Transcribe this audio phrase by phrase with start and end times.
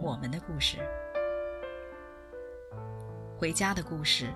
[0.00, 0.78] 我们的故事，
[3.38, 4.26] 回家的故事，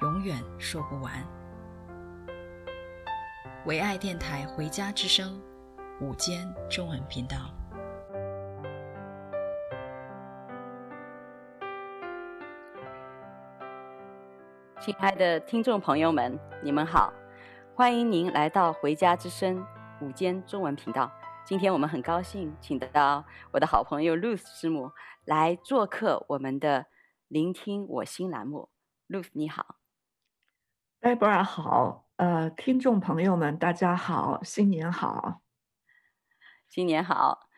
[0.00, 1.12] 永远说不完。
[3.66, 5.42] 唯爱电台《回家之声》
[6.04, 7.36] 午间中文频道，
[14.80, 17.12] 亲爱的听众朋友们，你们好，
[17.74, 19.58] 欢迎您来到《回家之声》
[20.00, 21.10] 午间中文频道。
[21.46, 24.92] 今天我们很高兴请得到我的好朋友 Ruth 师母
[25.26, 26.86] 来做客我们的
[27.28, 28.70] “聆听我心”栏目。
[29.10, 29.76] Ruth 你好
[31.02, 35.42] ，Deborah 好，呃，听众朋友们大家好，新年好，
[36.70, 37.50] 新年好。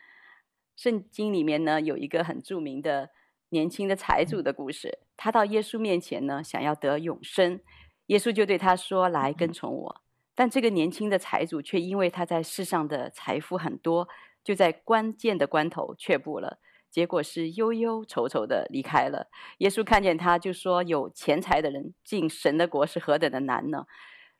[0.74, 3.10] 圣经里面呢有一个很著名的
[3.50, 7.60] 年轻的财主的故事，他到耶稣面前呢想要得永生，
[8.06, 10.02] 耶稣就对他说：“来跟从我。”
[10.36, 14.06] 但这个年轻的财主却因为他在世上的财富很多，
[14.44, 16.58] 就在关键的关头却步了，
[16.90, 19.28] 结果是忧忧愁愁的离开了。
[19.58, 23.86] 耶稣看见他，就说：“有钱财的人进神的国是何等的难呢？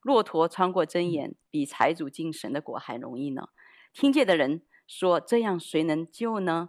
[0.02, 3.48] 骆驼穿过针眼，比财主进神的国还容易呢。”
[3.94, 6.68] 听见的人说：“这样谁能救呢？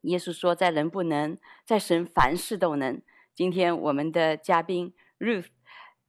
[0.00, 1.36] 耶稣说：“在人不能，
[1.66, 3.02] 在神凡事都能。”
[3.36, 5.48] 今天我们的嘉宾 Ruth。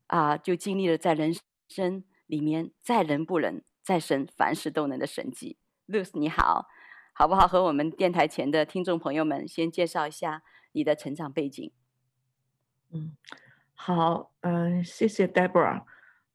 [0.08, 1.34] 啊，就经历了在人
[1.68, 5.58] 生里面，在人不能，在神凡事都能的神迹。
[5.88, 6.68] Ruth 你好，
[7.14, 7.48] 好不好？
[7.48, 11.72] 和我们电台前的听众朋友们先介绍一下你的成长背景。
[12.92, 13.18] 嗯，
[13.74, 15.84] 好，嗯、呃，谢谢 Deborah。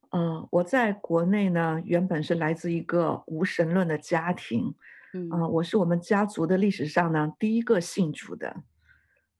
[0.09, 4.75] 嗯、呃，我在国内呢，原本是来自一个无神论的家庭。
[5.13, 8.63] 嗯，我是我们家族的历史上呢第一个信主的。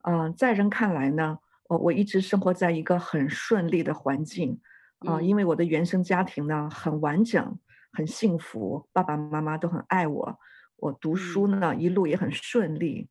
[0.04, 1.38] 嗯、呃，在人看来呢。
[1.78, 4.60] 我一直生活在一个很顺利的环境，
[5.00, 7.58] 啊、呃，因为我的原生家庭呢很完整，
[7.92, 10.38] 很幸福，爸爸妈妈都很爱我，
[10.76, 13.08] 我读书呢一路也很顺利，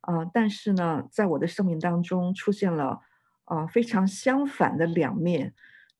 [0.00, 3.00] 啊、呃，但是呢，在我的生命当中出现了
[3.44, 5.54] 啊、呃、非常相反的两面，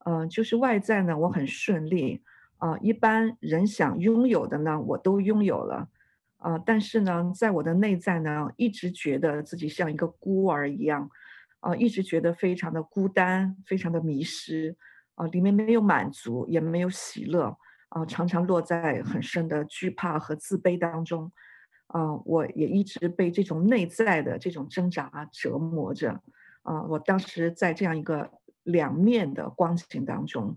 [0.04, 2.22] 嗯、呃，就是外在呢我很顺利，
[2.58, 5.88] 啊、呃，一般人想拥有的呢我都拥有了，
[6.38, 11.10] 啊、呃，但是呢，在我的内在呢一直觉得自己像一个孤儿一样。
[11.60, 14.76] 啊，一直觉得非常的孤单，非常的迷失，
[15.14, 17.56] 啊，里面没有满足，也没有喜乐，
[17.90, 21.30] 啊，常常落在很深的惧怕和自卑当中，
[21.88, 26.22] 啊，我也一直被这种内在的这种挣扎折磨着，
[26.62, 28.30] 啊，我当时在这样一个
[28.62, 30.56] 两面的光景当中，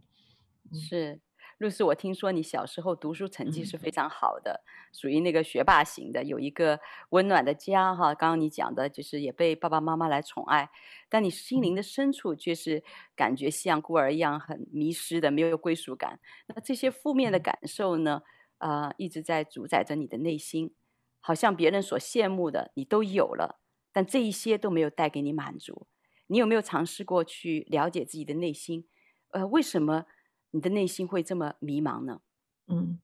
[0.72, 1.20] 是。
[1.59, 8.14] 露丝，我听说你小时候读书成绩是非常好的，属于那个学霸型的，有一个温暖的家哈。
[8.14, 10.69] 刚刚你讲的就是也被爸爸妈妈来宠爱，
[11.08, 12.84] 但你心灵的深处却是
[13.16, 16.19] 感觉像孤儿一样很迷失的，没有归属感。
[16.47, 18.24] 那这些负面的感受呢，
[18.58, 20.74] 啊、呃，一直在主宰着你的内心，
[21.22, 23.62] 好像别人所羡慕的你都有了，
[23.94, 25.88] 但这一些都没有带给你满足。
[26.28, 28.88] 你有没有尝试过去了解自己的内心？
[29.30, 30.06] 呃，为什么？
[30.53, 32.19] 你的内心会这么迷茫呢？
[32.68, 33.00] 嗯，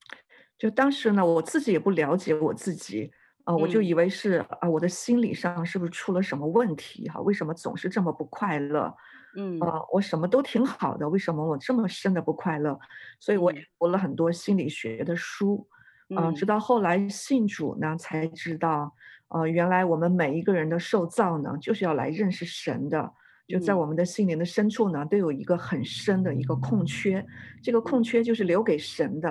[0.58, 3.12] 就当时呢，我自己也不了解我自己
[3.44, 7.20] 啊、呃，我就以为是啊、呃，我的心理上是不是出了什么问题哈？
[7.22, 8.96] 为什么总是这么不快乐？
[9.36, 12.80] 嗯啊、呃，我什么都挺好的，为什么我这么深的不快乐？
[13.20, 15.68] 所以我也读了很多心理学的书
[16.16, 18.94] 啊、呃，直到后来信主呢，才知道，
[19.30, 23.12] 呃，原来我们每一个人的受造呢，就是要来认识神的。
[23.50, 27.26] 就在我们的心灵的深处呢，都有一个很深的一个空缺，
[27.64, 29.28] 这个空缺就是留给神的，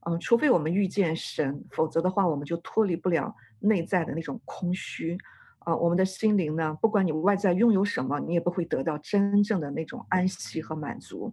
[0.00, 5.16] 嗯、呃，除非我们遇见神，否则的话，我们就脱离不了内在的那种空虚，
[5.60, 11.32] 啊、呃，我们的心灵呢，不管你外在拥有什么，你也不会得到真正的那种安息和满足。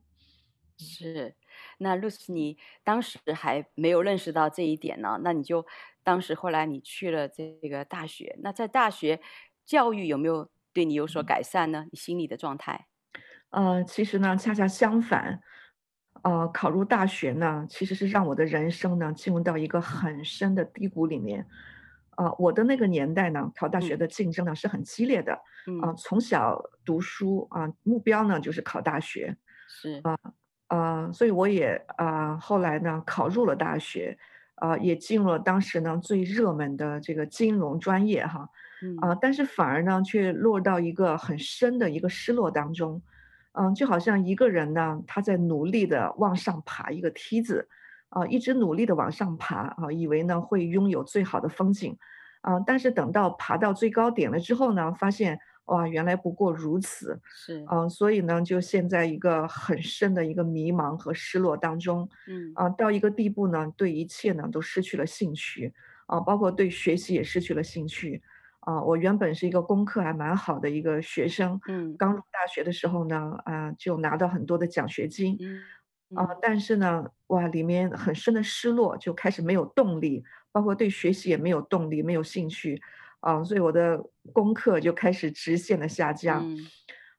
[0.77, 1.35] 是，
[1.79, 5.65] 那露丝，你当时还没有认识到这一点呢，那你就
[6.05, 9.19] 当时后来你去了这个大学，那在大学
[9.65, 10.49] 教育有没有？
[10.73, 11.85] 对你有所改善呢？
[11.91, 12.87] 你心理的状态？
[13.51, 15.41] 呃，其实呢，恰恰相反，
[16.23, 21.47] 呃，考入大学呢，其实是让我的人生呢进入到一个很深的低谷里面。
[22.17, 25.39] 呃，我的那个年代呢，考大学的竞争呢是很激烈的。
[25.65, 25.79] 嗯。
[25.81, 29.35] 呃，从小读书啊，呃，目标呢就是考大学。
[29.67, 29.99] 是。
[30.03, 30.15] 啊，
[30.67, 34.17] 呃，呃，所以我也啊，呃，后来呢考入了大学。
[34.61, 38.49] 呃，也进入了当时呢最热门的这个金融专业哈，
[39.01, 43.01] 啊、呃，但是反而呢却落到一个很深的一个失落当中，
[43.53, 47.67] 嗯、呃，就好像一个人呢他在努力的往上爬一个梯子，
[48.09, 51.97] 啊、呃，一直努力的往上爬啊、呃，以为呢会拥有最好的风景，
[52.41, 55.39] 啊、呃，但是等到爬到最高点了之后呢，发现。
[55.69, 65.71] 哇，原来不过如此，是，嗯、呃，所以呢，就陷在一个很深的一个迷茫和失落当中，嗯，啊、呃，到一个地步呢，对一切呢都失去了兴趣，
[66.07, 68.19] 啊、呃，包括对学习也失去了兴趣，
[68.69, 75.63] 啊、呃，我原本是一个功课还蛮好的一个学生，嗯，刚入大学的时候呢，啊、呃，就拿到很多的奖学金，嗯，
[76.15, 82.79] 啊、呃，但是呢，哇，里面很深的失落，就开始没有动力，包括对学习也没有动力，没有兴趣。
[83.21, 83.99] 啊，所以我的
[84.31, 86.41] 功课就开始直线的下降。
[86.45, 86.57] 嗯，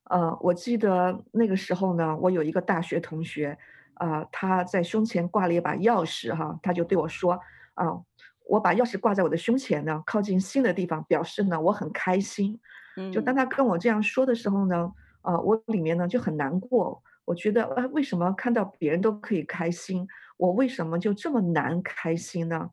[0.04, 3.58] 呃，我记得那个时候呢，我有一个大学同学，
[3.94, 7.32] 啊、呃，他在胸前挂了一把钥匙，哈，他就对我说，
[7.74, 8.04] 啊、呃，
[8.50, 12.58] 我把钥匙挂在我的胸前呢，靠近心的地方，表示呢我很开心。
[12.96, 14.92] 嗯，就当他跟我这样说的时候呢，
[15.22, 20.06] 呃，我里面呢就很难过，我觉得，啊，为什么看到别人都可以开心，
[20.36, 22.70] 我为什么就这么难开心呢？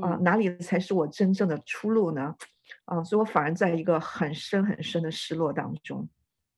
[0.00, 2.34] 啊、呃，哪里才是我真正的出路呢？
[2.86, 6.08] 啊、呃，所以我反而在一个很深很深的失落当中。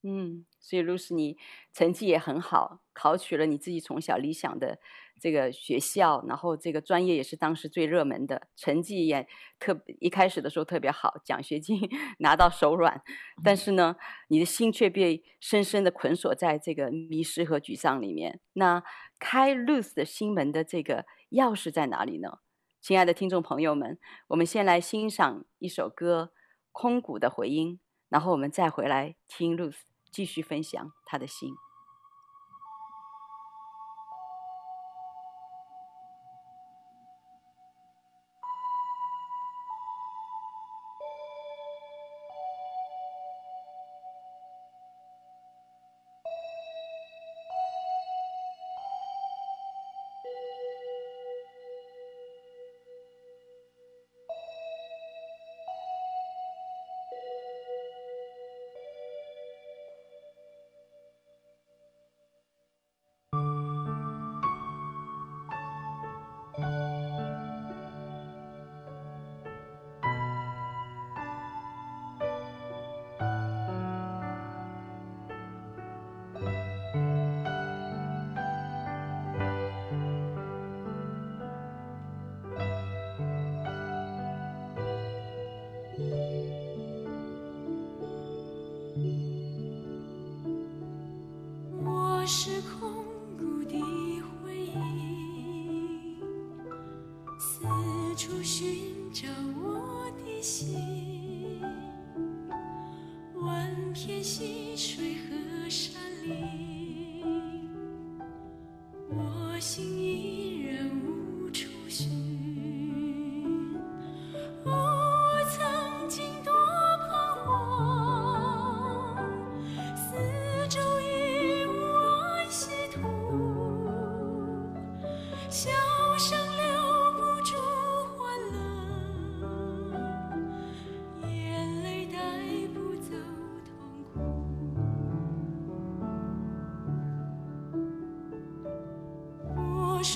[0.05, 1.37] 嗯，所以露丝，你
[1.73, 4.79] 成绩也很好，考取了你自己从小理想的
[5.19, 9.27] 这个学校，然后这个专业也是当时最热门的，成绩也
[9.59, 11.81] 特一开始的时候特别好，奖学金
[12.21, 13.03] 拿到手软。
[13.43, 13.97] 但是呢，
[14.29, 18.41] 你的心却被深深的捆锁在这个迷失和沮丧里面。
[18.53, 18.83] 那
[19.19, 22.39] 开露丝的心门的这个钥匙在哪里呢？
[22.83, 23.99] 亲爱的听众朋友们，
[24.29, 26.33] 我们先来欣赏一首歌
[26.71, 27.75] 《空谷的回音》，
[28.09, 31.66] 然后我们再回来听露丝继续分享她的心。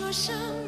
[0.01, 0.60] 说声。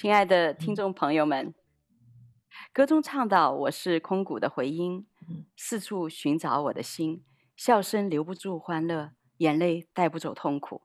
[0.00, 1.52] 亲爱的听众朋友们，
[2.72, 5.04] 歌中唱到：“我是空谷的回音，
[5.56, 7.24] 四处寻找我的心，
[7.56, 10.82] 笑声留不住欢乐，眼泪带不走痛苦。”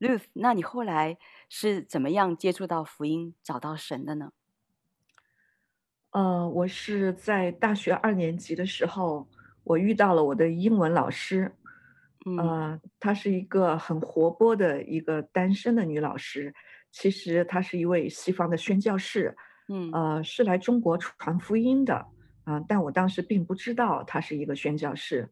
[0.00, 1.18] Ruth，那你后来
[1.50, 4.32] 是怎么样接触到福音、找到神的呢？
[6.12, 9.28] 呃，我是在大学二年级的时候，
[9.64, 11.54] 我遇到了我的英文老师，
[12.24, 16.54] 嗯、呃，她是一个很活泼的一个单身的女老师。
[16.96, 19.36] 其实他是一位西方的宣教士，
[19.68, 21.96] 嗯，呃，是来中国传福音的，
[22.44, 25.28] 啊、呃，但我当时并不知道他是一个宣教士，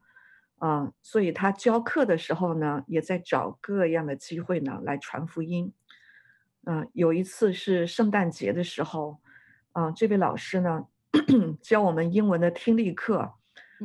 [0.59, 5.73] 啊、呃，所以他教课的时候呢，也在找各样的机会呢来传福音，
[6.65, 9.21] 嗯、呃，有一次是圣诞节的时候，
[9.71, 10.89] 啊、呃，这位老师呢
[11.61, 13.39] 教我们英文的听力课，啊、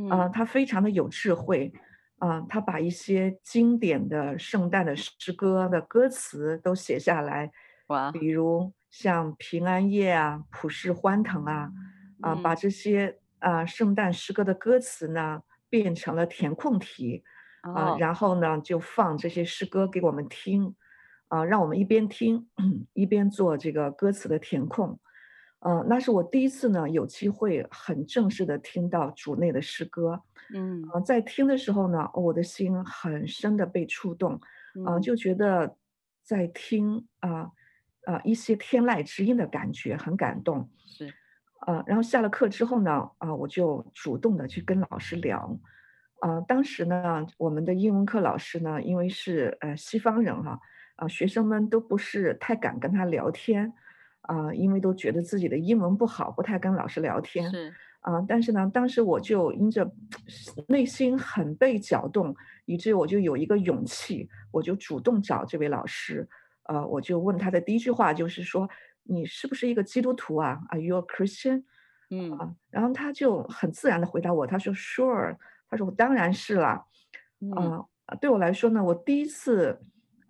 [0.10, 1.72] 呃，他非常的有智慧。
[2.20, 7.52] 啊，他把一些经典的圣诞的诗歌的歌词都写下来，
[7.88, 8.12] 哇！
[8.12, 11.72] 比如像平安夜啊、普世欢腾啊，
[12.22, 17.24] 啊，把这些啊圣诞诗歌的歌词呢变成了填空题，
[17.62, 20.76] 啊，然后呢就放这些诗歌给我们听，
[21.28, 22.48] 啊，让我们一边听
[22.94, 25.00] 一边做这个歌词的填空，
[25.60, 30.22] 呃，那是我第一次呢有机会很正式的听到主内的诗歌。
[30.54, 34.34] 嗯，在听的时候呢，我的心很深的被触动，
[34.86, 35.76] 啊、呃，就觉得
[36.24, 37.52] 在听啊啊、呃
[38.14, 40.70] 呃、一些天籁之音的感觉很感动。
[40.86, 41.14] 是，
[41.66, 45.60] 呃，然后下了课之后呢，啊、呃，我就主动的去跟老师聊，
[46.22, 50.52] 啊、呃，当时呢，我们的英文课老师呢，因为是呃西方人哈，
[50.96, 53.74] 啊、呃，学生们都不是太敢跟他聊天，
[54.22, 57.50] 啊、呃，因为都觉得自己的英文不好，不太跟老师聊天。
[57.52, 57.74] 是。
[58.02, 59.92] 啊，但是呢，当时我就因着
[60.68, 62.34] 内心很被搅动，
[62.66, 66.26] 以至于我就有一个勇气，我就主动找这位老师，
[66.68, 68.70] 呃，我就问他的第一句话就是说，
[69.04, 71.64] 你是不是一个基督徒啊？Are you a Christian？
[72.10, 75.36] 嗯，啊，然后他就很自然的回答我，他说 Sure，
[75.70, 76.86] 他说我当然是了，啊，
[77.42, 77.88] 嗯，
[78.22, 79.80] 对我来说呢，我第一次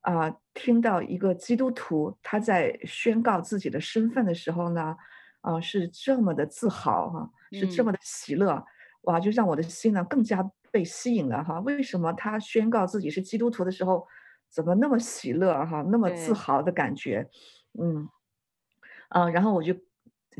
[0.02, 4.96] 啊听到一个基督徒他在宣告自己的身份的时候呢。
[5.42, 8.66] 啊，是这么的自豪哈、啊，是这么的喜乐，嗯、
[9.04, 11.60] 哇，就让我的心呢更加被吸引了哈、啊。
[11.62, 14.06] 为什么他宣告自己是基督徒的时候，
[14.50, 17.30] 怎么那么喜乐哈、啊，那么自豪的感觉？
[17.80, 18.10] 嗯，
[19.10, 19.76] 啊，然后我就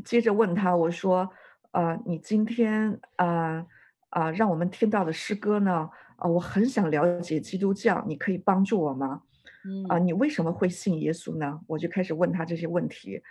[0.04, 1.30] 接着问他，我说，
[1.70, 3.66] 啊，你今天啊
[4.10, 9.22] 啊，让我们听到的诗歌呢，啊，我很想了解基督教，你可以帮助我吗？
[9.64, 11.60] 嗯，啊，你为什么会信耶稣呢？
[11.66, 13.22] 我就开始问他这些问题。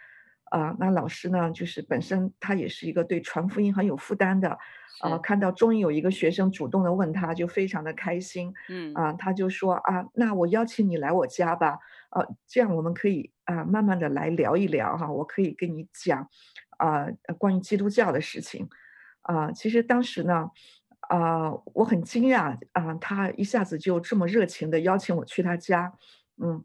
[0.49, 1.51] 啊，那老师呢？
[1.51, 4.57] 就是本身他也是一个对传福音很有负担的，
[5.01, 8.53] 啊，看到终于有一个学生主动的问他，就非常的开心。
[8.69, 16.29] 嗯，啊，他就说啊，那我邀请你来我家吧，啊，这样我们可以啊慢慢的来聊一聊哈，我可以跟你讲
[16.77, 18.69] 啊关于基督教的事情。
[19.23, 20.49] 啊，其实当时呢，
[21.09, 25.93] 啊，我很惊讶啊，他一下子就这么热情的邀请我去他家，
[26.41, 26.63] 嗯。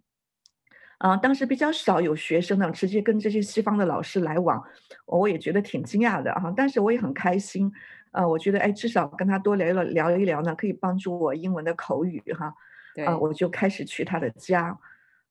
[1.02, 4.62] 啊，当时比较少有学生呢，直接跟这些西方的老师来往，
[5.04, 6.54] 我也觉得挺惊讶的哈。
[6.56, 7.73] 但是我也很开心，
[8.12, 12.54] 呃，我觉得哎，至少跟他多聊一聊一聊呢，可以帮助我英文的口语哈。
[12.94, 13.04] 对。
[13.04, 14.78] 啊，我就开始去他的家，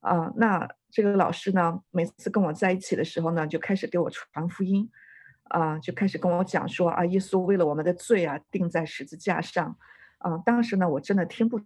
[0.01, 4.89] 啊，那这个老师呢，每次跟我在一起的时候呢，就开始给我传福音，
[5.43, 9.77] 啊，就开始跟我讲说啊，耶稣为了我们的罪啊，钉在十字架上，
[10.17, 11.61] 啊，当时呢，我真的听不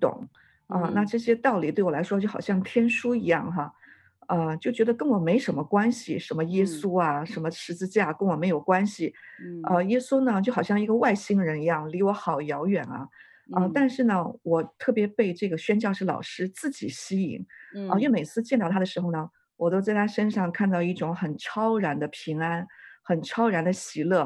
[0.00, 0.28] 懂，
[0.66, 3.72] 啊，那这些道理对我来说就好像天书一样哈，
[4.28, 9.14] 呃，就觉得跟我没什么关系，什么耶稣啊，什么十字架跟我没有关系，
[9.68, 13.08] 呃，耶稣呢就好像一个外星人一样，离我好遥远啊，
[13.52, 17.46] 啊，但是呢，我特别被这个宣教士老师自己吸引，
[17.90, 22.66] 啊，因为每次见到他的时候呢，我都在他身上看到一种很超然的平安。
[23.06, 24.22] 很超然的喜乐，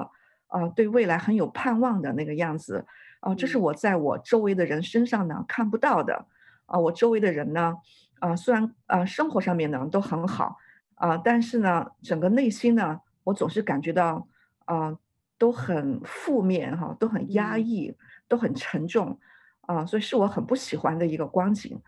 [0.46, 2.87] 啊、呃，对未来很有盼望的那个样子，
[3.21, 6.27] 啊、呃，这是我在我周围的人身上呢看不到的，
[6.67, 7.75] 啊、呃，我周围的人呢，
[8.21, 10.57] 啊、呃，虽然啊、呃、生活上面呢都很好，
[10.95, 14.29] 啊、呃，但是呢，整个内心呢，我总是感觉到，
[14.67, 14.99] 啊、呃，
[15.39, 17.97] 都很负面哈，都很压抑，
[18.29, 19.19] 都很沉重，
[19.63, 21.81] 啊、呃，所以是我很不喜欢的一个光景，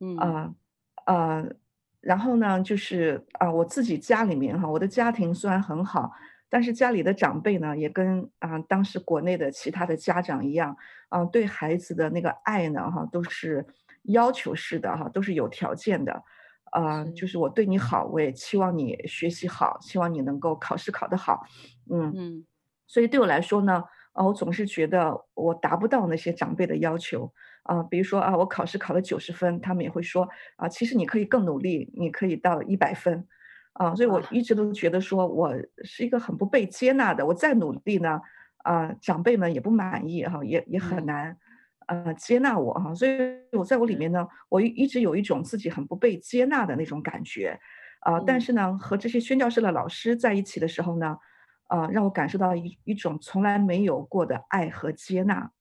[0.00, 0.16] 嗯。
[0.16, 0.54] 啊
[1.04, 1.42] 啊、
[2.00, 6.12] 然后呢，就是啊、呃，我自己家里面哈，我的家庭虽然很好。
[6.50, 10.76] 但是家里的长辈呢，也跟啊、呃、当时国内的其他的家长一样，
[11.08, 13.66] 啊、呃，对孩子的那个爱呢，哈，都是
[14.04, 16.12] 要求式的哈，都是有条件的，
[16.70, 17.36] 啊、呃，就是。
[17.38, 21.44] 我对你好，我也期望你学习好，希望你能够考试考得好，
[21.90, 22.12] 嗯。
[22.16, 22.46] 嗯，
[22.86, 27.30] 所以对我来说呢，啊，我总是觉得我达不到那些长辈的要求，
[27.64, 33.28] 啊、呃，比如说啊，我考试考了九十分，他们也会说啊，其实你可以更努力，你可以到一百分。
[33.78, 37.24] 啊，所以我一直都觉得说，我是一个很不被接纳的。
[37.24, 38.20] 我再努力呢，
[38.64, 41.38] 啊，长辈们也不满意哈，也也很难，
[41.86, 42.92] 呃，接纳我哈。
[42.92, 43.12] 所以
[43.52, 47.56] 我在我里面呢，我一直有一种自己很不被接纳的那种感觉，
[48.00, 51.16] 啊，但是呢，和这些宣教师的老师在一起的时候呢，
[51.68, 55.52] 啊，让我感受到一一种从来没有过的爱和接纳，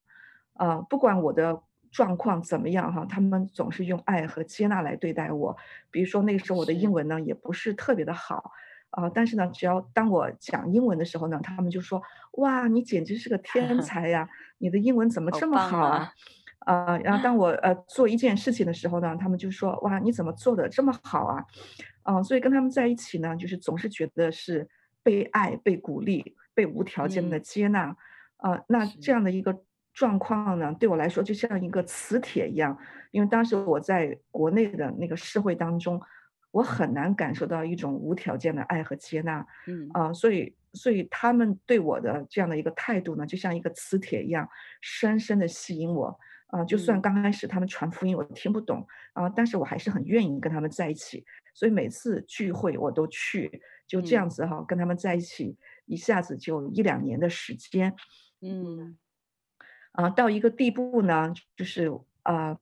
[0.55, 1.61] 啊，不管我的。
[1.91, 3.05] 状况怎么样哈？
[3.05, 5.55] 他们总是用爱和接纳来对待我。
[5.91, 8.51] 比如说那个时候我的英文呢也不是特别的好
[8.89, 12.01] 啊、呃，但是呢，只要当我讲英文的时候呢，他们就说
[12.39, 14.29] ：“哇，你简直是个天 才呀！
[14.59, 16.11] 你的英文怎么这么好啊？”
[16.59, 21.45] 啊、呃，然后当我呃做一件事情的时候呢，他们就说：“哇，你怎么做的这么好啊？”
[22.03, 24.67] 嗯、呃，所以跟他们在一起呢，就是总是觉得是
[25.03, 27.89] 被爱、被鼓励、被无条件的接纳
[28.37, 28.63] 啊、嗯呃。
[28.69, 29.63] 那这样的一个。
[29.97, 32.77] 状况呢，对我来说就像一个磁铁一样，
[33.09, 35.99] 因为当时我在国内的那个社会当中，
[36.51, 39.89] 我很难感受到一种无条件的爱和接纳，嗯。
[39.93, 44.47] 啊、呃，所以所以他们对我的这样的一个态度呢，就像一个磁铁一样，
[44.81, 46.09] 深深的吸引我。
[46.49, 46.65] 啊、呃。
[46.65, 55.57] 就算刚开始他们传福音我听不懂啊、呃，但是我还是很愿意跟他们在一起，所以每次聚会我都去，就这样子哈，跟他们在一起，
[55.87, 57.95] 一下子就一两年的时间，
[58.41, 58.95] 嗯。
[59.97, 62.55] 啊，到一个地步呢，就是啊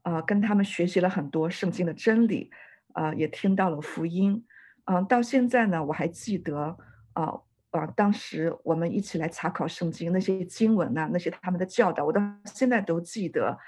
[0.00, 2.50] 啊，跟他们学习了很多圣经的真理，
[2.94, 4.42] 啊，也听到了福音，
[4.84, 6.78] 啊，到现在呢，我还记得
[7.12, 7.40] 啊
[7.72, 13.58] 啊，当时我们一起来查考圣经那些经文呐、啊，那些他们的教导，我到现在都记得，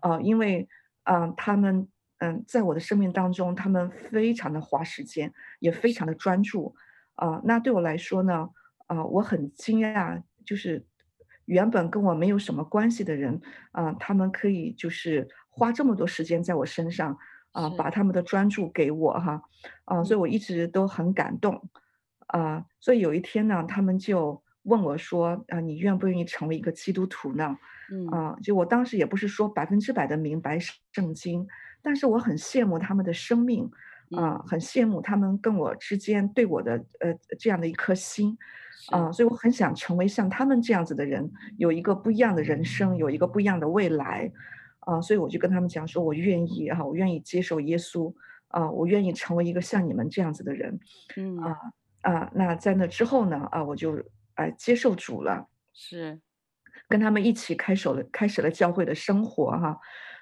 [0.00, 0.66] 啊，因为
[1.02, 1.86] 啊，他们
[2.20, 6.74] 嗯，在我的生命当中，他们非常的花时间，也非常的专注，
[7.16, 8.48] 啊，那对我来说呢，
[8.86, 10.86] 啊，我很惊讶，就是。
[11.50, 13.40] 原本跟我没有什么关系的人，
[13.72, 17.12] 啊、呃，他们可以就是花这么多时间在我身上，
[17.50, 19.42] 啊、呃，把他们的专注给我哈，
[19.84, 21.68] 啊、呃，所以我一直都很感动，
[22.28, 27.58] 啊、呃，所以有一天呢，他们就问我说，啊、呃，你愿不愿意成为一个基督徒呢？
[27.92, 30.56] 嗯，啊、呃，就我当时也不是说百分之百的明白
[30.92, 31.48] 圣经，
[31.82, 33.68] 但是我很羡慕他们的生命，
[34.16, 38.36] 啊、呃，很羡慕他们跟我之间对我的呃这样的一颗心。
[38.90, 44.30] 啊、呃，所以我很想成为像他们这样子的人，有一个不一样的人生，有一个不一样的未来，
[44.80, 48.12] 啊、呃，所以我就跟他们讲说，我愿意哈，我愿意接受耶稣，
[48.48, 50.78] 啊、呃，我愿意成为一个像你们这样子的人，
[51.16, 51.36] 嗯。
[51.38, 51.56] 啊
[52.02, 53.94] 啊，那在那之后呢，啊，我就
[54.36, 56.18] 哎、呃、接受主了，是，
[56.88, 59.78] 跟他们一起开始了开始了教会的生活哈，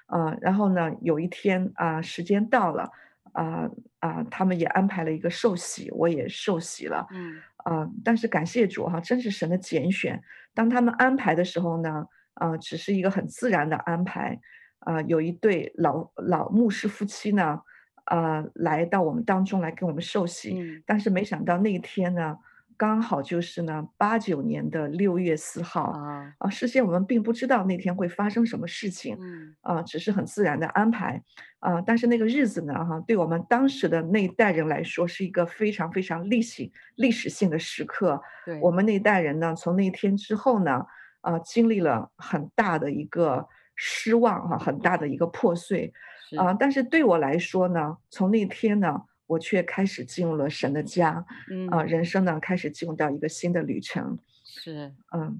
[0.07, 2.91] 啊、呃，然后呢，有一天啊、呃，时间到了，
[3.39, 7.37] 啊、呃、啊、呃，他们也安排了一个受洗，我也受洗了，嗯。
[7.63, 10.21] 啊、呃，但是感谢主哈，真是神的拣选。
[10.53, 14.39] 当他们安排的时候呢，啊、呃，只是一个很自然的安排。
[14.79, 17.61] 啊、呃，有一对老老牧师夫妻呢，
[18.05, 20.53] 啊、呃，来到我们当中来给我们受洗。
[20.59, 22.37] 嗯、但是没想到那一天呢。
[22.79, 31.21] 刚好就是呢，八九年的六月四号啊，啊，事先我们并不知道那天会发生什么事情，嗯，啊，只是很自然的安排，
[31.59, 38.21] 啊，但是那个日子呢，哈，对我们当时的那一代人来说，是一个非常非常历史历史性的时刻。
[38.45, 40.85] 对，我们那一代人呢，从那天之后呢，
[41.19, 45.91] 啊，经历了很大的一个失望，哈，很大的一个破碎，
[46.37, 49.03] 啊，但是对我来说呢，从那天呢。
[49.29, 54.17] 我却开始进入了神的家，嗯啊、呃，人生呢开始进入到一个新的旅程。
[54.43, 55.39] 是，嗯，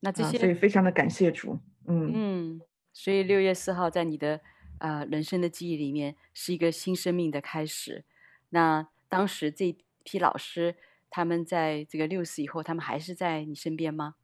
[0.00, 2.60] 那这些，所以非常的感谢主，嗯嗯，
[2.92, 4.42] 所以六月四号在你的
[4.76, 8.04] 啊、呃、人生的记忆里面是一个新生命的开始。
[8.50, 9.74] 那当时这
[10.04, 10.76] 批老师
[11.08, 14.16] 他们在这个六四以后，他们还是在你身边吗？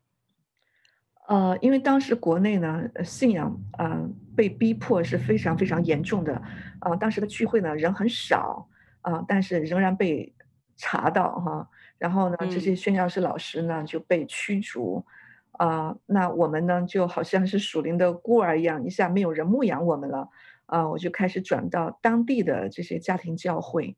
[1.29, 6.35] 呃，因为当时国内呢，信仰啊、呃、被逼迫是非常非常严重的，
[6.81, 8.68] 啊、呃，当时的聚会呢人很少
[9.07, 10.35] 啊、呃，但是仍然被
[10.77, 15.07] 查到哈，然后呢，这些宣教师老师呢就被驱逐，
[15.53, 20.29] 啊、呃，那我们呢就好像是属灵的孤儿一样，一下没有人牧养我们了，
[20.66, 23.97] 啊、呃，我就开始转到当地的这些家庭教会，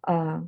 [0.00, 0.42] 啊、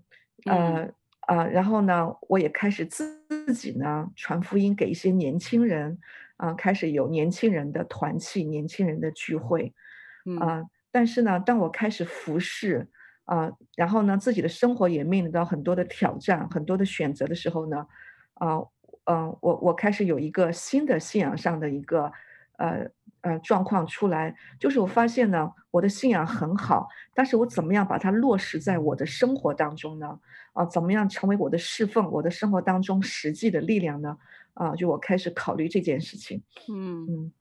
[0.47, 0.89] 呃，
[1.27, 5.99] 啊、呃，然后呢，我也开始自己呢传福音给一些年轻人，
[6.39, 9.75] 啊、呃，开始有年轻人的团契、年轻人的聚会，
[10.41, 12.89] 啊、呃，但是呢，当我开始服侍，
[13.25, 17.87] 啊、呃，然后呢，自己的生活也面临到很多的挑战、很多的选择的时候呢，
[18.35, 18.71] 啊、呃，
[19.05, 22.13] 嗯、呃，我我开始有一个新的信仰上的一个，
[22.59, 22.91] 呃。
[23.25, 30.21] 呃，状况出来，就是我发现呢，我的信仰很好，但是我怎么样把它落实在我的生活当中呢？
[30.53, 34.19] 啊，怎么样成为我的侍奉，我的生活当中实际的力量呢？
[34.53, 36.43] 啊，就我开始考虑这件事情。
[36.69, 37.33] 嗯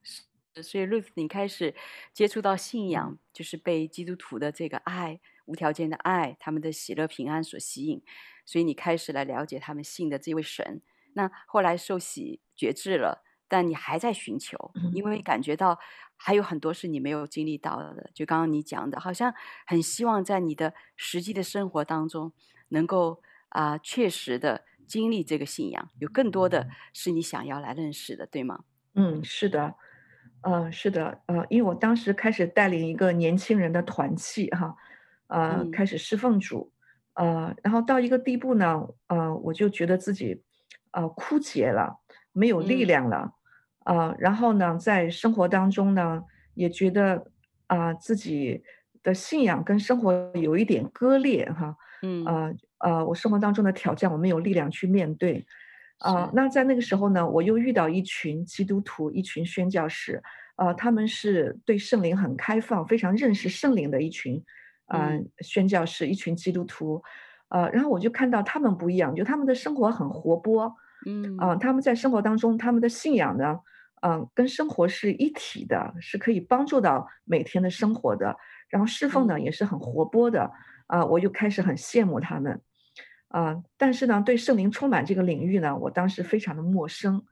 [0.55, 1.75] 嗯，所以 Ruth，你开始
[2.13, 8.01] 接触到信仰，就是被基督徒的这个爱、无条件的爱、他们的喜乐平安所吸引，
[8.45, 10.82] 所以你开始来了解他们信的这位神。
[11.13, 13.23] 那后来受洗觉知了。
[13.49, 15.77] 但你还在寻求，因为感觉到
[16.15, 18.10] 还有很多是你没有经历到的。
[18.12, 19.32] 就刚刚你讲的，好像
[19.67, 22.34] 很希望在你的实际的生活当中，
[22.69, 28.63] 能够啊、呃、确实的经历这个信仰，有更多的是你想要来认识的，对吗？
[28.95, 29.75] 嗯，是的，
[30.41, 34.75] 呃，是的，呃，因为我当时开始带领一个年轻人的团契，哈，
[35.33, 36.71] 呃，嗯、开始侍奉主，
[37.15, 40.43] 呃，然后到一个地步呢，呃，我就觉得自己
[40.91, 41.97] 呃枯竭了，
[42.31, 43.33] 没有力量了。
[43.85, 47.31] 呃，然后呢，在生活当中呢，也觉得
[47.67, 48.63] 啊、呃，自己
[49.01, 55.45] 的信仰跟生活有一点割裂哈，嗯，呃呃，我生活当中的挑战，我没有力量去面对，
[55.97, 60.21] 啊、呃，那在那个时候呢，我又遇到一群基督徒，一群宣教士，
[60.55, 64.41] 啊、呃，他们是对圣灵很开放，非常认识圣灵的一群，啊、
[64.93, 67.01] 呃，宣教士，一群基督徒，
[67.49, 70.75] 呃，然后我就看到他们不一样，就他们的生活很活泼，
[71.06, 73.60] 嗯，他们在生活当中，他们的信仰呢。
[74.06, 78.36] 嗯，跟生活是一体的，是可以帮助到每天的生活的。
[78.67, 80.41] 然后侍奉呢也是很活泼的，
[80.88, 82.62] 啊、呃，我就开始很羡慕他们，
[83.77, 87.23] 但是呢，对圣灵充满这个领域呢，我当时非常的陌生，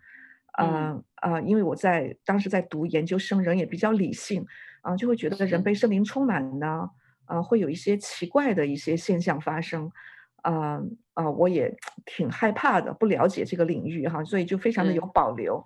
[0.54, 4.45] 啊、呃、啊、呃，因为我在当时在读研究生，人也比较理性，
[4.82, 6.89] 啊、呃，就会觉得人被圣灵充满呢，
[7.32, 9.89] 啊、呃，会有一些奇怪的一些现象发生，
[10.41, 11.74] 啊、呃、啊、呃，我也
[12.06, 15.65] 挺害怕的，不了解这个领域哈，所以就非常的有保留。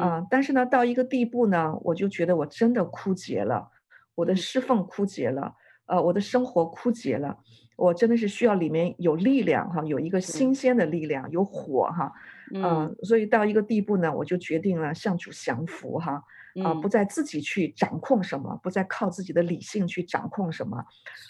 [0.00, 3.70] 啊、嗯，但是呢，到一个地步呢，我就觉得我真的枯竭了，
[4.16, 5.54] 我的侍奉枯竭了，
[5.86, 7.38] 呃，我的生活枯竭了，
[7.76, 12.12] 我真的是需要里面有力量哈，有一个新鲜的力量，有火哈，
[12.52, 16.22] 嗯、呃，所以到一个地步呢，我就决定了向主降服哈，
[16.62, 20.78] 啊、呃，不再自己去掌控什么，不再靠自己的理性去掌控什么，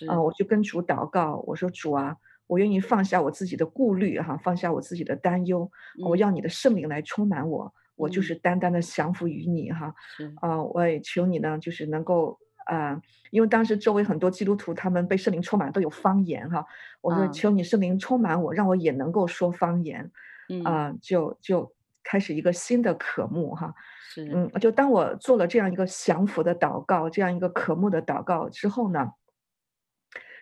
[0.08, 5.70] 啊、呃，我就跟主祷告，我说主啊，我愿意放下我自己的顾虑哈，放下我自己的担忧，
[6.04, 7.74] 我要你的圣灵来充满我。
[7.96, 9.92] 我就是单单的降服于你哈，
[10.40, 16.64] 啊、呃，我也求你呢，就是能够啊、呃，因为当时周围很多基督徒他们被圣灵充满都有方言哈，
[17.00, 20.12] 我说求你圣灵充满我，让我也能够说方言，
[20.64, 21.72] 啊、呃，就就
[22.08, 23.74] 开始一个新的渴慕哈，
[24.14, 24.24] 是。
[24.34, 29.12] 嗯，就当我做了这样一个降服的祷告，这样一个渴慕的祷告之后呢，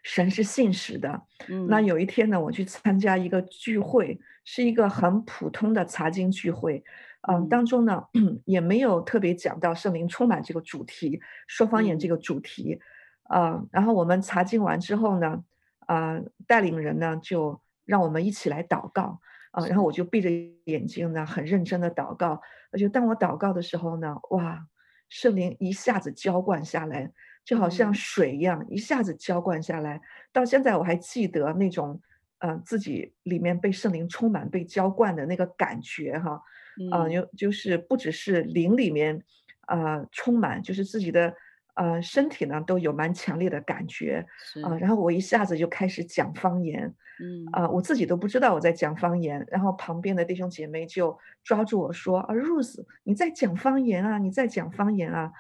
[0.04, 6.84] 神是信实的，嗯，那有一天呢，我去参加一个聚会，是一个很普通的查经聚会。
[7.28, 8.04] 嗯，当中呢
[8.46, 12.78] 也没有特别讲到圣灵充满这个主题，说方言这个主题，
[13.24, 15.42] 啊、嗯，然后我们查经完之后呢，
[15.86, 19.20] 啊，带领人呢就让我们一起来祷告，
[19.56, 20.28] 啊，然后我就闭着
[20.64, 22.40] 眼睛呢，很认真的祷告，
[22.70, 24.66] 而且当我祷告的时候呢，哇，
[25.08, 27.10] 圣灵一下子浇灌下来，
[27.42, 31.98] 就好像水一样，一下子浇灌下来，到现在我还记得那种，
[32.40, 36.42] 呃，自己里面被圣灵充满、被浇灌的那个感觉哈。
[36.90, 39.24] 啊，有、呃、就是不只是灵里面，
[39.62, 41.34] 啊、呃，充满，就是自己的，
[41.76, 44.26] 呃，身体呢都有蛮强烈的感觉，
[44.62, 55.30] 啊、呃，然后我一下子就开始讲方言，嗯，啊、呃，我自己都不知道我在讲方言，然后旁边的弟兄姐妹就抓住我说，啊，Rose，你在讲方言啊，你在讲方言啊，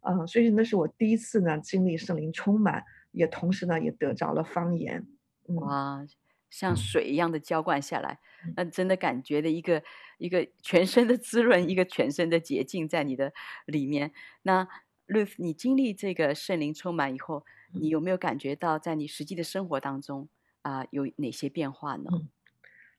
[0.00, 5.06] 啊、呃，所以那是我第一次呢经历圣灵充满，也同时呢也得着了方言，
[5.46, 6.02] 哇，
[6.48, 9.82] 像水一样的浇灌下来，嗯、那真的感觉的一个
[10.16, 13.30] 一个全身的滋润，一个全身的洁净在你的
[13.66, 14.12] 里面。
[14.42, 14.66] 那
[15.08, 20.28] Ruth，你经历这个圣灵充满以后，你有没有感觉到在你实际的生活当中
[20.62, 22.10] 啊、呃、有哪些变化呢？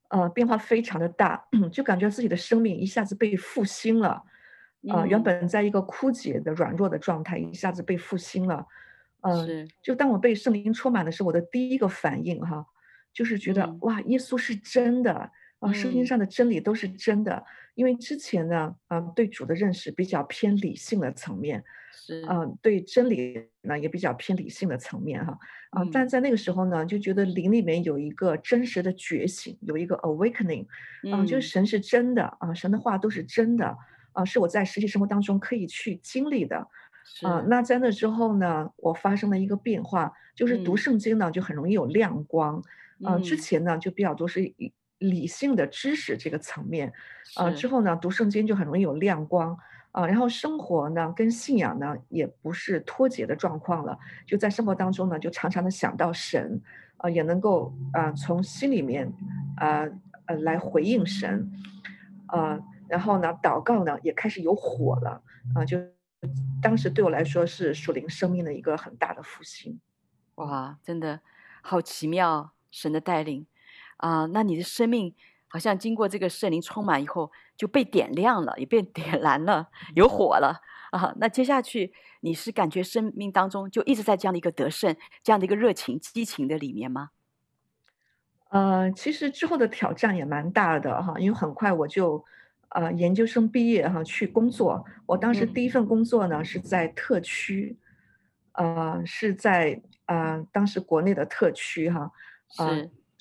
[0.09, 4.23] 呃，变化非常的大，就感觉自己的生命一下子被复兴了。
[4.89, 8.67] 啊、呃，原本在一个枯竭的、软弱的状态，一下子被复兴了。
[9.21, 9.67] 嗯、呃，是。
[9.81, 12.67] 就当我被圣灵充满的时候，我的第一个反应哈，
[13.11, 15.31] 就是觉得、嗯、哇，耶稣是真的
[15.63, 17.35] 啊，圣经上的真理都是真的。
[17.35, 17.43] 嗯、
[17.75, 22.21] 因为之前呢，嗯、呃，对主的认识比较偏理性的层面，是。
[22.23, 25.37] 嗯、呃，对真理呢也比较偏理性的层面哈。
[25.71, 30.65] 啊、呃，但在那个时候呢，就觉得灵里面有一个真实的觉醒，有一个 awakening，
[31.11, 33.77] 啊、呃，就是神是真的啊、呃，神的话都是真的。
[34.11, 36.57] 啊、呃，是我在实际生活当中可以去经历的，
[37.23, 42.59] 啊、呃，那在那之后呢，我发生了一个变化，就是读圣经呢、嗯、就很容易有亮光，
[43.03, 44.71] 啊、呃，之前呢就比较多是以
[45.09, 46.89] 理性的知识这个层面，
[47.35, 49.53] 啊、呃，之后呢读圣经就很容易有亮光，
[49.91, 56.61] 啊、呃，然后生活呢跟信仰呢也不是脱节的状况了，就在生活当中呢就常常的想到神，
[56.97, 59.07] 啊、呃，也能够啊、呃、从心里面
[59.57, 59.91] 啊呃，
[60.27, 61.51] 呃来回应神，
[62.27, 62.63] 啊、呃。
[62.89, 65.23] 然后呢，祷告呢也开始有火了
[65.55, 65.65] 啊！
[65.65, 65.79] 就
[66.61, 69.79] 当时对我来说是属灵生命的一个很大的复兴。
[70.35, 71.21] 哇，真的
[71.63, 73.47] 好奇妙，神的带领
[74.07, 74.25] 啊！
[74.33, 75.13] 那你的生命
[75.47, 80.59] 好像经过这个圣灵充满以后就被点亮了，也被 点燃了，有火了
[80.91, 81.13] 啊！
[81.17, 87.11] 那接下去你是感觉生命当中就一直在这样的一个得胜、这样的一个热情、激情的里面吗？
[88.49, 92.23] 呃，其实之后的挑战也蛮大的哈，因为很快我就。
[92.69, 94.83] 啊、呃，研究生毕业哈，去工作。
[95.05, 97.77] 我当时第一份工作呢、嗯、是在特区，
[98.53, 102.11] 呃，是在呃当时国内的特区哈，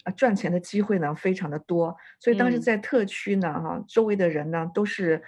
[0.02, 5.22] 啊、呃，赚钱的机会呢非常的多，所以当时在特区呢哈、嗯，周围的人呢都是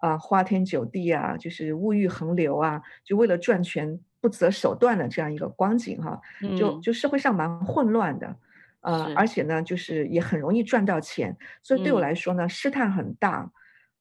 [0.00, 6.20] 啊、呃、花天酒地啊，就是物欲横流啊，就为了赚钱不择手段的这样一个光景哈，
[6.58, 8.36] 就就社会上蛮混乱的，
[8.80, 13.50] 呃，而且呢就是也很容易赚到钱，所以对我来说呢、嗯、试探很大。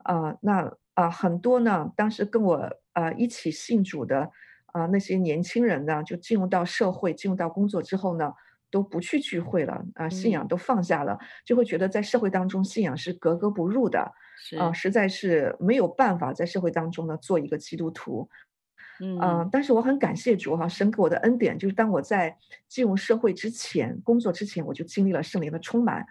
[0.04, 0.62] 啊、呃，那
[0.94, 2.56] 啊、呃，很多呢，当时跟我
[2.94, 4.22] 啊、呃、一起信主的
[4.68, 8.34] 啊、呃、那些年轻人呢，就进入到社会，进入到工作之后呢，
[8.70, 14.00] 都不去聚会了啊、呃，信仰都放下了、嗯，就会觉得在社会当中信仰是格格不入的，
[14.60, 18.30] 啊、呃，实在是没有办法在社会当中呢做一个基督徒，
[19.00, 22.36] 嗯、呃，但是我很感谢主哈，神给我的恩典就是当我在
[22.68, 26.06] 进入社会之前，工作之前，我就经历了圣灵的充满。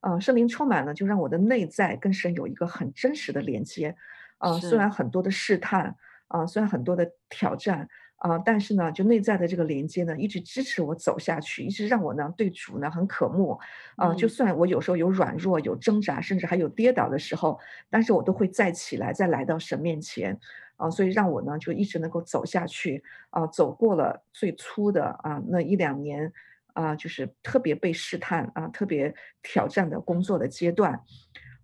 [0.00, 3.94] 啊、呃，圣灵充满呢，就让我的内在跟神有一个很真实的连接。
[4.38, 5.94] 啊、呃，虽然很多的试探，
[6.26, 7.88] 啊、呃，虽然很多的挑战，
[8.22, 13.58] 啊、呃，但是呢，就内在的这个连接呢，一直支持我走下去，一直让我呢对主呢很渴慕。
[13.96, 17.58] 啊、呃，就算我有时候有软弱、有挣扎，甚至还有跌倒的时候，
[17.90, 20.38] 但是我都会再起来，再来到神面前。
[20.76, 23.02] 啊、呃，所以让我呢就一直能够走下去。
[23.30, 26.32] 啊、呃，走过了最初的啊、呃、那一两年。
[26.74, 30.94] 啊、呃，就是特别被试探啊、呃，特别挑战的工作的阶段，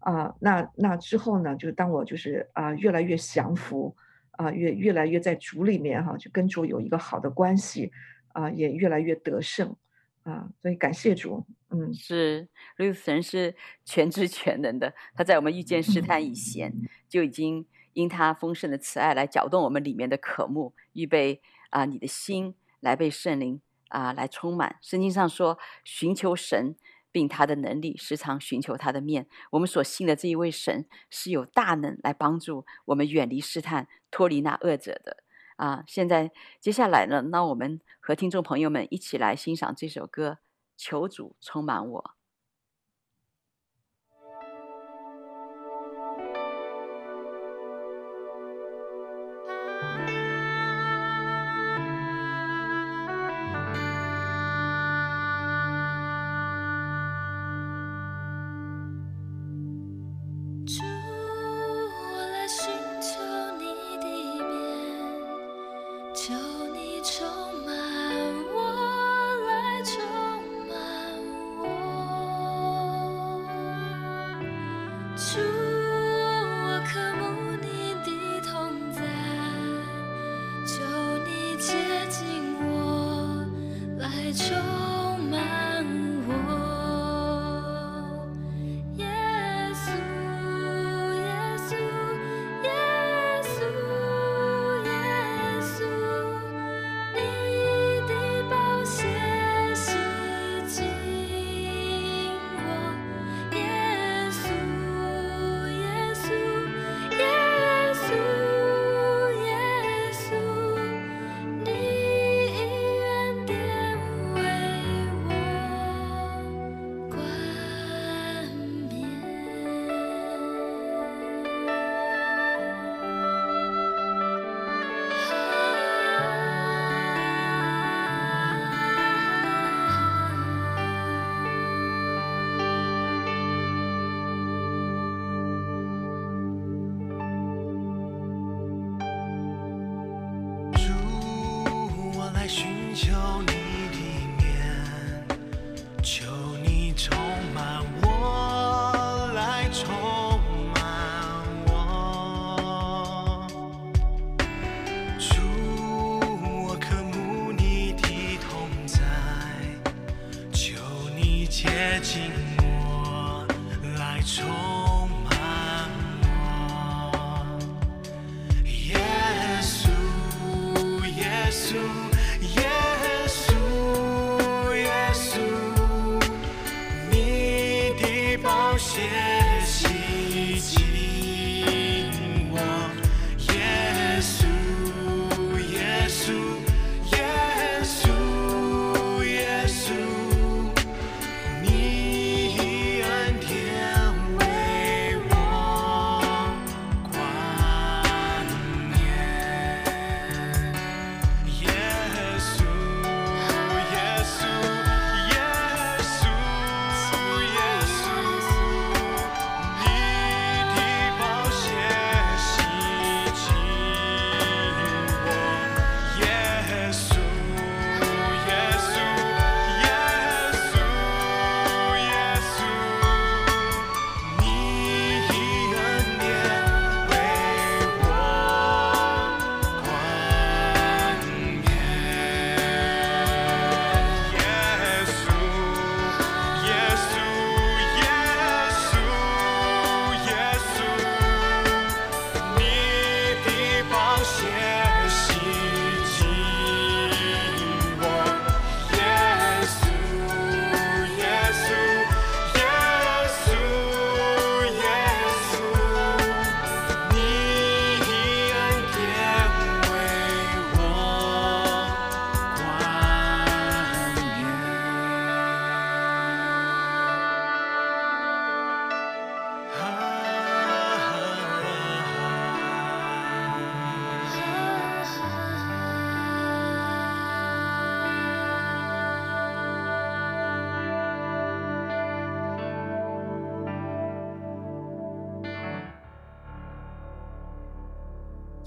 [0.00, 3.96] 啊、呃，那那之后呢，就是当我就是啊、呃、越来越降服，
[4.38, 7.90] 啊、越越来越在主里面哈，就跟主有一个好的关系，
[8.33, 9.74] 啊、也越来越得胜，
[10.22, 12.46] 啊、所以感谢主，嗯，是，
[12.77, 16.72] 如此神是全知全能的，他在我们遇见试探以前，
[17.09, 23.61] 就已经因他丰盛的慈爱来搅动我们里面的渴慕，预备啊、你的心来被圣灵。
[23.88, 24.77] 啊，来充满。
[24.83, 26.77] 圣经上说，寻求神，
[27.10, 29.26] 并他的能力，时常寻求他的面。
[29.50, 35.24] 我们所信的这一位神是有大能来帮助我们远离试探，脱离那恶者的。
[35.56, 40.38] 啊，现在接下来呢，那我们和听众朋友们一起来欣赏这首歌，
[40.76, 42.17] 求主充满我。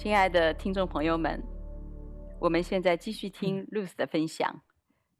[0.02, 1.44] 亲爱的听众朋友们，
[2.40, 4.64] 我们现在继续听 Luce 的分享。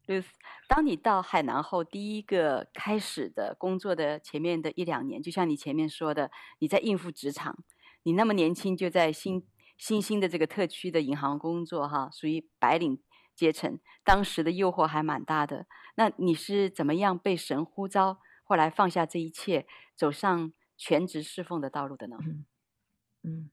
[0.08, 0.26] Luce，
[0.66, 7.62] 当你到海南后，第一个开始的工作的前面的一两年，就像你前面说的，你在应付职场，
[8.02, 9.46] 你那么年轻就在新
[9.78, 13.00] 新兴的这个特区的银行工作，哈，属于白领
[13.36, 15.68] 阶层，当时的诱惑还蛮大的。
[15.94, 19.64] 那你是怎么样被神呼召，后来放下这一切，
[19.94, 22.16] 走上全职侍奉的道路的呢？
[22.26, 22.44] 嗯。
[23.22, 23.50] 嗯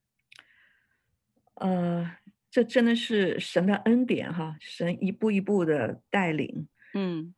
[1.60, 2.10] 呃，
[2.50, 6.66] 这真的是神的恩典哈，神一步一步的带领。
[6.94, 7.34] 嗯，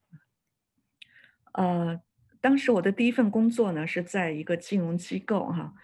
[1.52, 2.00] 呃，
[2.40, 5.74] 当时我的第一份工作呢是在一个金融机构哈，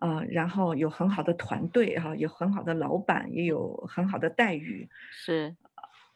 [0.00, 4.88] 呃，然后有很好的团队哈，有很好的老板，也有很好的待遇。
[5.10, 5.56] 是，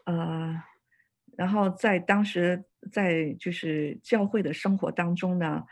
[0.04, 0.62] 呃，
[1.36, 5.64] 然后在当时在就是教会的生活当中呢，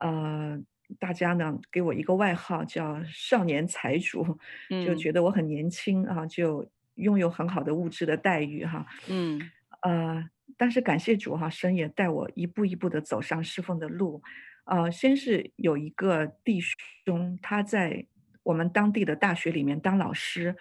[0.00, 0.60] 呃。
[0.98, 4.38] 大家呢给我一个外号叫“少年财主”，
[4.86, 8.86] 就觉得我很年轻啊，就拥有很好的物质的待遇哈。
[9.08, 9.50] 嗯，
[9.82, 14.22] 呃，但是感谢主哈，神也带我一步一步的走上侍奉的路。
[14.64, 16.60] 呃，先是有一个弟
[17.04, 18.06] 兄，他在
[18.42, 20.56] 我们当地的大学里面当老师，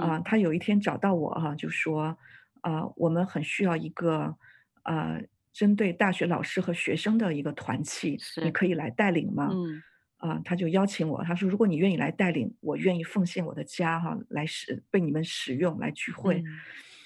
[0.00, 2.16] 啊，他有一天找到我哈，就说，
[2.62, 4.36] 啊，我们很需要一个，
[4.82, 5.20] 啊。
[5.54, 9.48] 针对大学老师和学生的一个团契，你可以来带领吗？
[9.52, 9.82] 嗯，
[10.16, 16.42] 啊，他就邀请我，他说：“如果你愿意来带领，我愿意奉献我的家哈，来使被你们使用来聚会。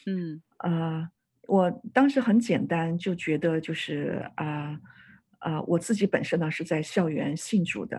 [0.07, 1.11] 嗯”嗯，啊，
[1.47, 4.81] 我当时很简单，就觉得就是啊
[5.41, 7.99] 啊，我自己本身呢是在校园信主的，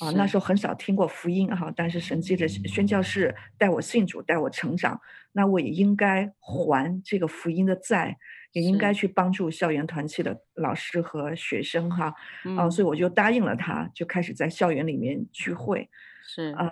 [0.00, 8.18] 啊，那时候很少听过福音哈，但是神借着宣教士带我信主，带我成长，那我也应该还这个福音的债。
[8.54, 12.14] 也应该去帮助校园团契的老师和学生哈，
[12.56, 15.90] 啊，所以我就答应了他，就开始在校园里面聚会。
[16.24, 16.54] 是。
[16.54, 16.70] 啊，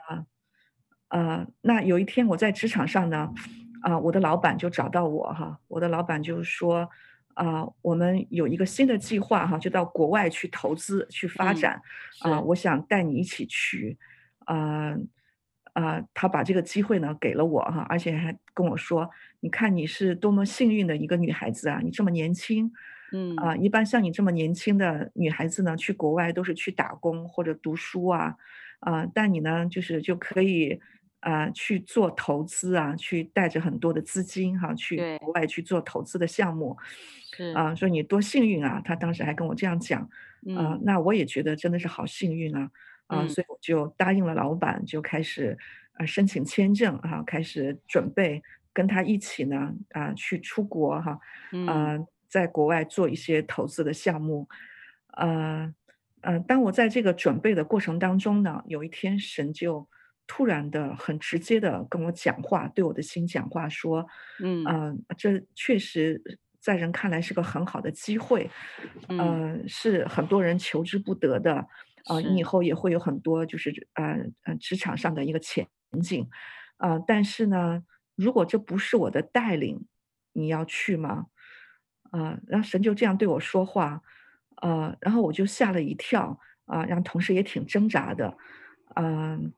[1.08, 3.28] 呃，那有一天我在职场上呢，
[3.82, 6.88] 啊，我的老板就找到我哈，我的老板就说，
[7.34, 11.82] 啊，我们有一个新的计划哈，就到国外去投资去发展，
[12.20, 13.98] 啊，我想带你一起去，
[14.46, 14.96] 啊。
[15.74, 19.08] 啊、呃，他把这个机会呢给了我哈，而且还跟我说
[19.42, 22.70] ：“你看你是多么幸运的一个女孩子啊，你这么年轻，
[23.12, 28.36] 嗯啊、呃，一般像你这么年轻的女孩子呢，去国外都是去打工或者读书啊，
[28.78, 30.80] 啊、呃，但你呢，就是就可以
[31.18, 36.76] 啊、呃、去做投资啊，去带着很多的资金哈、啊，去国外去做投资的项目，
[37.34, 37.52] 是。
[37.52, 38.80] 啊，说你多幸运啊！
[38.84, 40.08] 他当时还跟我这样讲，啊、
[40.46, 40.56] 嗯。
[40.56, 42.70] 呃，那我也觉得真的是好幸运啊，
[43.08, 45.58] 啊、呃，所以我就答应了老板，就开始
[45.94, 48.40] 啊、呃、申请签证啊，开始准备
[48.72, 51.18] 跟他一起呢啊、呃、去出国哈，啊、
[51.52, 51.66] 嗯。
[51.66, 54.48] 呃，在国外做一些投资的项目，
[55.08, 55.74] 啊、呃。
[56.24, 59.88] 嗯、呃，当我在这个准备的过程当中呢，有一天神就
[60.28, 64.06] 突然的、很直接的跟我讲话，对我的心讲话，说
[64.40, 66.22] ：“嗯，呃，这确实
[66.60, 68.48] 在人看来是个很好的机会，
[69.08, 75.66] 嗯、呃，是很多人求之不得的，啊、呃，你以后也会有很多就是呃呃职场上的一个前
[76.00, 76.28] 景，
[76.76, 77.82] 啊、呃，但是呢，
[78.22, 79.86] 如果这不是我的带领，
[80.32, 81.26] 你要去吗？
[82.10, 84.02] 啊、呃，然后神就这样对我说话。”
[84.62, 88.36] 呃，然后我就吓了一跳，啊、呃，让同事也挺挣扎的，
[88.94, 89.52] 嗯、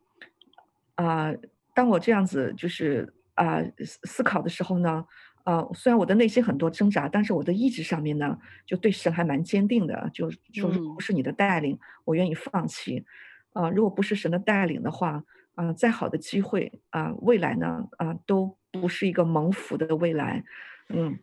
[0.95, 1.39] 呃，啊、呃，
[1.75, 3.73] 当我这样子就是啊、呃、
[4.05, 5.05] 思考的时候呢，
[5.43, 13.05] 啊，虽然我的内心很多挣扎，但是我的意志上面呢，就对神还蛮坚定的，就说如果不是你的带领，嗯、我愿意放弃，
[13.53, 15.23] 啊、呃，如果不是神的带领的话，
[15.55, 20.45] 啊、呃，再好的机会啊、呃，未来呢，啊、呃，都不是一个蒙福的未来，
[20.89, 21.19] 嗯。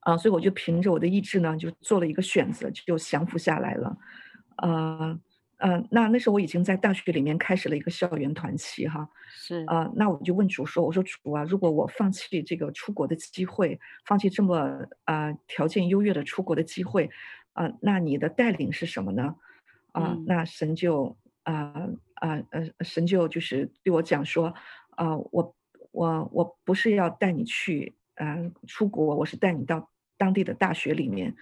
[0.00, 3.94] 啊，所以我就凭着我的意志呢，就做了一个选择，就降服下来了。
[4.56, 5.20] 呃，
[5.58, 9.06] 呃，那那时候我已经在大学里面开始了一个校园团契哈。
[9.34, 9.64] 是。
[9.66, 14.56] 啊、呃，那我就问主说：“我说主啊，如果我放弃这个出国的机会，放弃这么
[15.04, 17.10] 啊、呃、条件优越的出国的机会，
[17.52, 19.34] 啊、呃，那你的带领是什么呢？”
[19.92, 21.74] 啊、那神就啊
[22.20, 24.54] 啊呃神就就是对我讲说
[24.96, 25.56] ：“啊、呃，我
[25.92, 29.90] 我我不是要带你去啊、呃、出国，我是带你到。”
[30.20, 31.32] 当地的大学里面，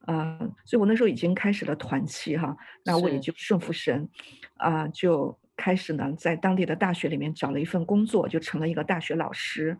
[0.00, 4.08] 啊、呃，所以我那时候已经开始了团契哈，那我也就顺服神，
[4.56, 9.78] 啊、呃，就开始呢在当地的大学里面找了一份工作，就成了一个大学老师，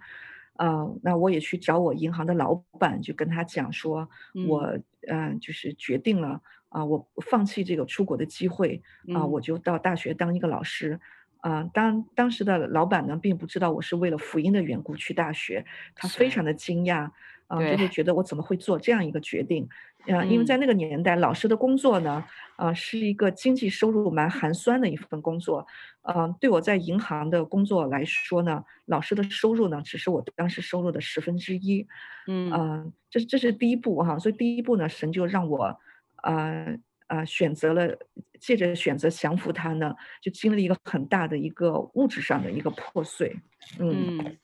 [0.53, 4.63] 啊、呃，那我也去找我银行的老板，就跟他讲说，嗯、我
[5.09, 6.41] 嗯、呃，就是决定了
[6.77, 8.83] 啊、呃，我放弃这个出国的机会
[9.15, 11.01] 啊、我就到大学当一个老师，
[11.41, 15.65] 啊、呃，当当时的老板呢，并不知道我是为了福音的缘故去大学，
[15.95, 17.11] 他非常的惊讶。
[17.49, 19.69] 啊，就会觉得我怎么会做这样一个决定？
[20.09, 22.25] 啊，因为在那个年代，老师的工作呢，
[22.57, 25.65] 啊，是一个经济收入蛮寒酸的一份工作。
[26.03, 31.87] 啊，对我在银行的工作来说呢，老师的收入呢，只是我当时收入的十分之一。
[32.27, 34.19] 嗯，这这是第一步哈。
[34.19, 35.79] 所以第一步呢，神就让我，
[36.27, 36.67] 啊
[37.07, 37.97] 啊，选择了
[38.41, 43.37] 借着选择降服他呢，就经历一个很大的一个物质上的一个破碎。
[43.79, 44.37] 嗯，嗯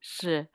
[0.00, 0.48] 是。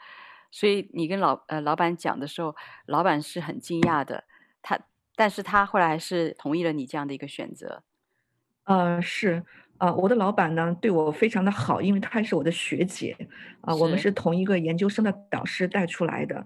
[0.49, 2.55] 所以你跟老呃老板讲的时候，
[2.85, 4.23] 老板是很惊讶的，
[4.61, 4.79] 他
[5.15, 7.83] 但是他后来还是同意了你这样的一个选择。
[8.63, 9.43] 呃，是，
[9.77, 13.15] 呃，我的老板呢对我非常的好，因为他是我的学姐，
[13.61, 16.39] 啊、呃，我们是同一个研究生的导师带出来的，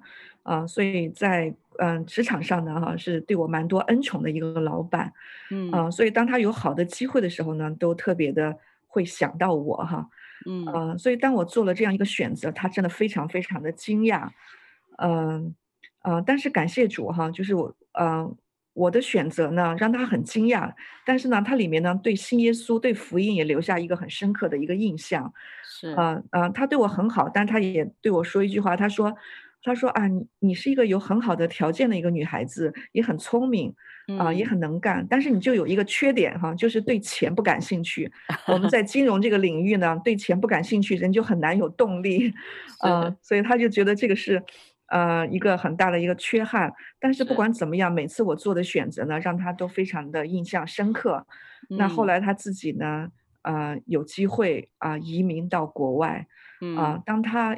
[0.43, 5.11] 啊、呃，所以在嗯、呃、职场上呢哈是对我蛮多恩宠的一个老板，
[5.49, 8.55] 嗯，啊、呃，所以当他有好的机会的时候呢，都特别的
[8.87, 10.07] 会想到我哈。
[10.47, 14.29] 嗯，呃，所以当我做了这样一个选择，他真的非常非常的惊讶，
[14.97, 15.53] 嗯，
[16.03, 18.35] 呃，但是感谢主哈，就是我，嗯，
[18.73, 20.73] 我的选择呢让他很惊讶，
[21.05, 25.31] 但是呢，他里面呢对新耶稣、对福音也留下一个很深刻的一个印象，
[25.63, 29.15] 是，呃，呃，他对我很好，但他也对我说一句话，他说，
[29.63, 33.73] 他说啊，你你是一个有很好的条件的一个女孩子，也很聪明。
[34.17, 38.11] 啊、呃，也很能干，但是你就有一个缺点哈，就是对钱不感兴趣。
[38.47, 42.33] 我们在金融这个领域呢，对钱不感兴趣，人就很难有动力。
[42.81, 44.43] 啊的、呃，所以他就觉得这个是，
[44.87, 46.73] 呃，一个很大的一个缺憾。
[46.99, 51.25] 但是不管怎么样，每次我做的选择呢，让他都非常的印象深刻。
[51.69, 53.07] 嗯、那后来他自己呢，
[53.43, 56.27] 呃，有机会啊、呃，移民到国外。
[56.75, 57.57] 啊、呃，当他，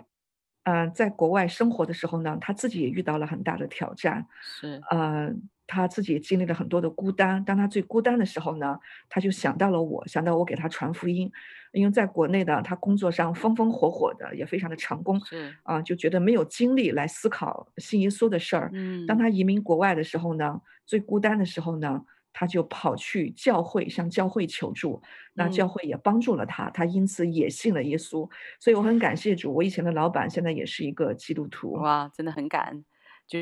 [0.64, 4.26] 呃，在国外生活的时候呢，他自己也遇到了很大的挑战。
[4.41, 5.34] 是，呃。
[5.66, 8.78] 他自己也经历了很多的孤单，当他最孤单的时候呢，
[9.09, 11.32] 他就想到了我，想到我给他传福音。
[11.72, 18.70] 因为在国内呢，他工作上风风火火的，也非常的成功，是啊，就觉得没有精力来思考信耶稣的事儿。
[18.74, 22.03] 嗯，当他移民国外的时候呢，最孤单的时候呢，
[22.34, 25.02] 他就跑去教会向教会求助，
[25.34, 28.30] 那教会也帮助了他，他因此也信了耶稣。
[28.60, 31.74] 所以我很感谢主，我以前的老板现在也是一个基督徒。
[31.74, 32.84] 哇，真的很感恩，
[33.26, 33.40] 就。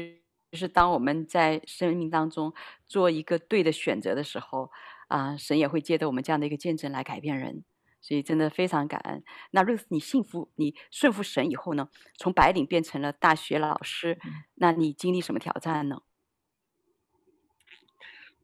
[0.51, 2.53] 就是当我们在生命当中
[2.85, 4.69] 做一个对的选择的时候，
[5.07, 7.63] 啊、呃，神也会借着我们这样的一个见证来改变人，
[8.01, 9.23] 所以真的非常感恩。
[9.51, 11.87] 那 Ruth，你幸福，你顺服神以后呢，
[12.17, 14.19] 从白领变成了大学老师，
[14.55, 16.01] 那你经历什么挑战呢？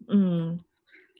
[0.07, 0.59] 嗯，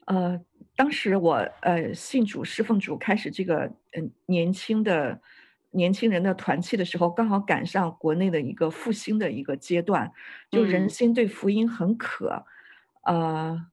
[0.06, 0.40] 呃，
[0.76, 5.20] 当时我呃信主侍奉主开始这个嗯、呃、年轻的
[5.72, 10.12] 年轻人的团契的时候，刚好赶上国内的一个复兴的一个阶段，
[10.50, 12.46] 就人心对福音很渴，
[13.04, 13.68] 嗯、呃，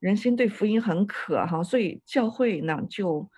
[0.00, 3.30] 人心对福音很渴哈，所以教会呢就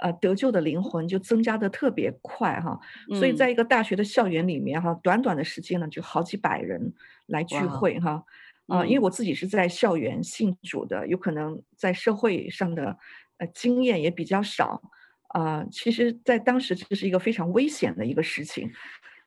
[0.00, 2.80] 呃得救的灵魂就增加的特别快哈，
[3.18, 6.92] 所以在一个大学的校园里面哈，短短的时间呢就好几百人
[7.26, 8.24] 来聚会哈。
[8.68, 12.96] 啊、呃，因为我自己是在校园信主的，有可能在社会上的
[13.38, 14.80] 呃经验也比较少
[15.28, 15.68] 啊、呃。
[15.70, 18.70] 其实，在当时这是一个非常危险的一个事情，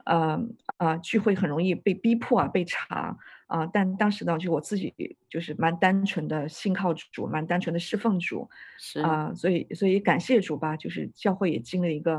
[0.05, 0.39] 呃
[0.77, 3.17] 呃，聚会很容易被逼迫啊，被查
[3.47, 3.69] 啊、呃。
[3.73, 4.93] 但当时呢，就我自己
[5.29, 12.17] 就是蛮单纯的信靠主，蛮单纯的侍奉主，是啊、呃，所以所以感谢主吧，就是教会也经历一个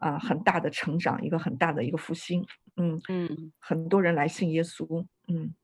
[0.00, 2.44] 啊、呃、很大的成长，一个很大的一个复兴，
[2.76, 5.54] 嗯嗯，很多人来信耶稣，嗯。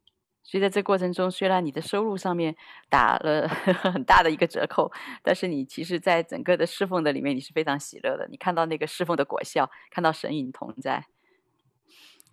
[0.44, 2.54] 所以在这过程中，虽然你的收入上面
[2.90, 3.48] 打了
[3.94, 4.90] 很大的一个折扣，
[5.22, 8.26] 但是你其实，在整个的侍奉的里面，你是非常喜乐的。
[8.28, 11.06] 你看到那个侍奉的果效，看到神与你同在。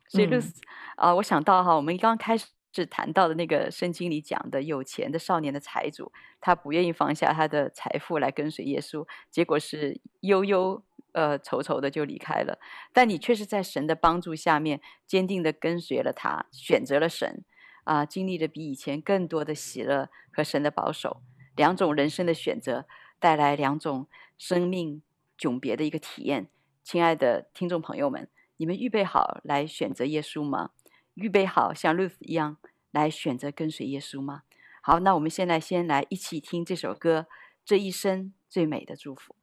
[0.08, 0.52] 所以，Ruth
[0.96, 12.58] 啊，我想到哈，我们刚刚开始谈到的那个圣经里讲的有钱的少年的财主，他不愿意放下他的财富来跟随耶稣，结果是悠悠呃愁愁的就离开了。
[12.92, 17.46] 但你却是在神的帮助下面，坚定的跟随了他，选择了神。
[17.84, 21.22] 啊，经历了比以前更多的喜乐和神的保守，
[21.56, 22.86] 两种人生的选择
[23.20, 24.08] 带来两种
[24.38, 25.02] 生命
[25.38, 26.50] 迥别的一个体验。
[26.84, 30.72] 亲爱的听众朋友们，你们预备好来选择耶稣吗？
[31.16, 32.58] 预备好像 Ruth 一样
[32.92, 34.44] 来选择跟随耶稣吗？
[34.82, 37.28] 好，那我们现在先来一起听这首歌
[37.66, 39.36] 《这一生最美的祝福》。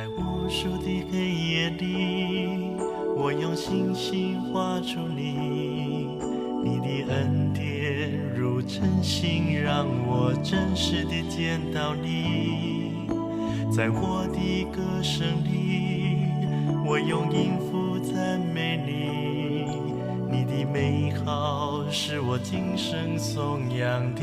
[0.00, 2.74] 在无数的黑夜里，
[3.14, 6.16] 我用星星画出你，
[6.64, 13.10] 你的恩典如真心让我真实的见到你。
[13.70, 16.24] 在我的歌声里，
[16.86, 19.66] 我用音符赞美你，
[20.34, 24.22] 你的美好是我今生颂扬的。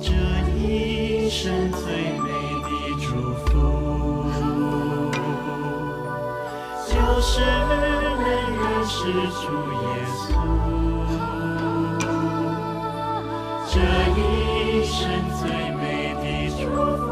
[0.00, 0.10] 这
[0.58, 2.29] 一生最美。
[9.12, 9.84] 是主耶
[10.14, 10.22] 稣，
[13.68, 13.74] 这
[14.16, 14.18] 一
[14.84, 14.98] 生
[15.40, 15.42] 最
[15.72, 15.82] 美
[16.14, 16.24] 的
[16.56, 16.62] 祝
[16.96, 17.08] 福，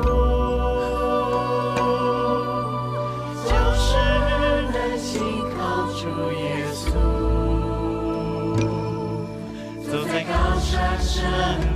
[3.45, 3.87] 就是
[4.73, 5.11] 能心
[5.57, 5.59] 靠
[5.93, 6.39] 主耶
[6.73, 6.87] 稣，
[9.91, 10.31] 走在高
[10.61, 10.71] 山
[11.01, 11.68] 上。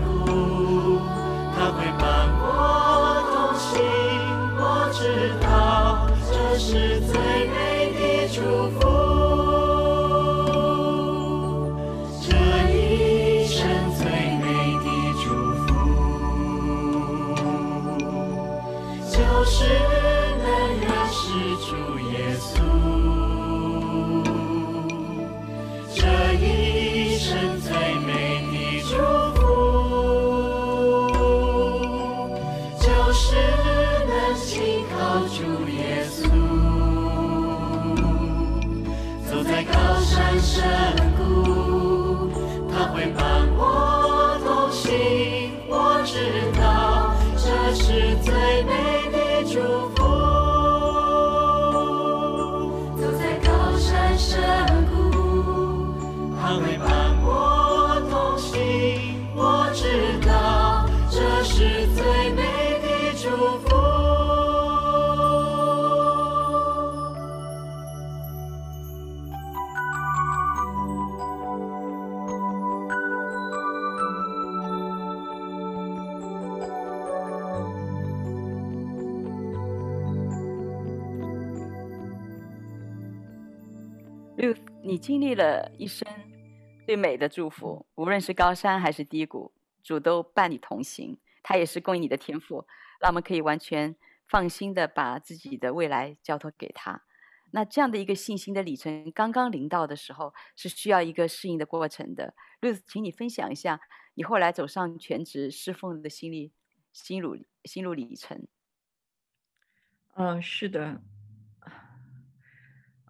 [85.02, 86.08] 经历了一生
[86.86, 91.18] 最美的祝福，无论是高山还是低谷，主都伴你同行。
[91.42, 92.64] 他也是供应你的天赋，
[93.00, 93.96] 让我们可以完全
[94.28, 97.02] 放心的把自己的未来交托给他。
[97.50, 102.34] 那这样的一个信心的里程，刚刚临到的时候，是需要一个适应的过程的。
[102.60, 103.80] Ruth，请你分享一下
[104.14, 106.52] 你后来走上全职侍奉的心历
[106.92, 108.46] 心路心路历程。
[110.14, 111.02] 嗯、呃，是的。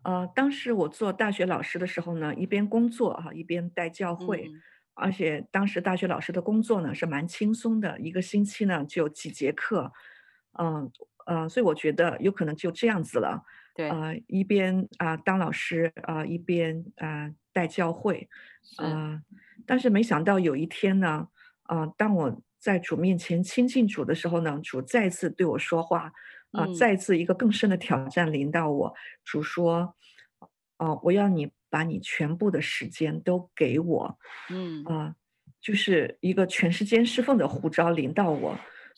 [0.05, 4.62] 呃，当时我做大学老师的时候呢，一边工作哈，一边带教会，嗯、
[4.94, 9.92] 而且当时大学老师的工作呢是蛮轻松的，一个星期呢就几节课，
[10.59, 10.90] 嗯
[11.26, 13.44] 呃，所以我觉得有可能就这样子了。
[13.74, 18.28] 对，呃，一边啊、呃、当老师啊、呃，一边啊、呃、带教会，
[18.76, 19.22] 啊、呃，
[19.66, 21.28] 但是没想到有一天呢，
[21.62, 26.12] 啊、呃，当我在主面前亲近主的时候呢，主再次对我说话。
[26.53, 26.66] 啊！
[26.78, 28.94] 再次一个更深的挑战临到我，嗯、
[29.24, 29.94] 主说
[30.78, 34.18] ：“哦、呃，我要你把你全部的时间都给我。”
[34.50, 35.14] 嗯啊、呃，
[35.61, 38.50] 就是一个全时间侍奉的呼召临到我。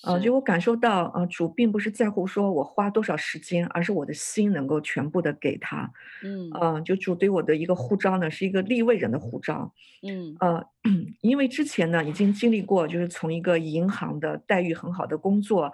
[0.02, 5.88] 啊、呃，就我感受到啊、呃，主并不是在乎说我花多少时间，而是我的心能够全部的给他。
[6.20, 9.72] 嗯啊、呃，就主对我的一个呼召呢，是一个立位人的呼召。
[10.02, 10.66] 嗯呃，
[11.22, 15.72] 因为之前呢已经经历过，就是从一个银行的待遇很好的工作。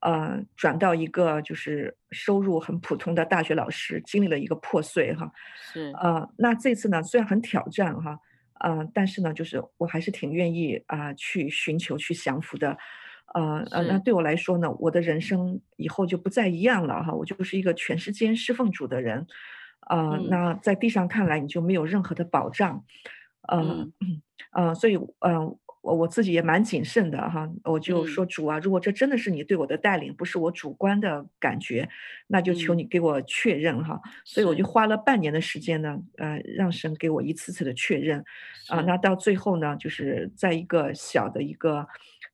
[0.00, 5.30] 呃，转到一个就是收入很普通的大学老师，经历了一个破碎哈。
[5.72, 5.92] 是。
[6.02, 8.18] 呃，那这次呢，虽然很挑战哈，
[8.60, 12.76] 呃，但是呢，就是我还是挺愿意啊、呃、去寻求去降服的。
[13.34, 19.26] 呃呃，那对我来说呢，我的人生以后就不再一样了哈，我就是一个全世间侍奉主的人。
[19.88, 22.84] 呃，嗯、那在地上看来，你就没有任何的保障。
[23.48, 23.92] 呃、嗯。
[24.52, 25.36] 呃，所以嗯。
[25.36, 31.88] 呃我我自己也蛮谨慎的哈，我就说主啊，如果这真的是你对我的带领，不是我主观的感觉，
[32.26, 34.00] 那就求你给我确认哈。
[34.24, 38.22] 所以我就花了半年的时间呢，呃，让神给我一次次的确认，
[38.68, 41.86] 啊，那到最后呢，就是在一个小的一个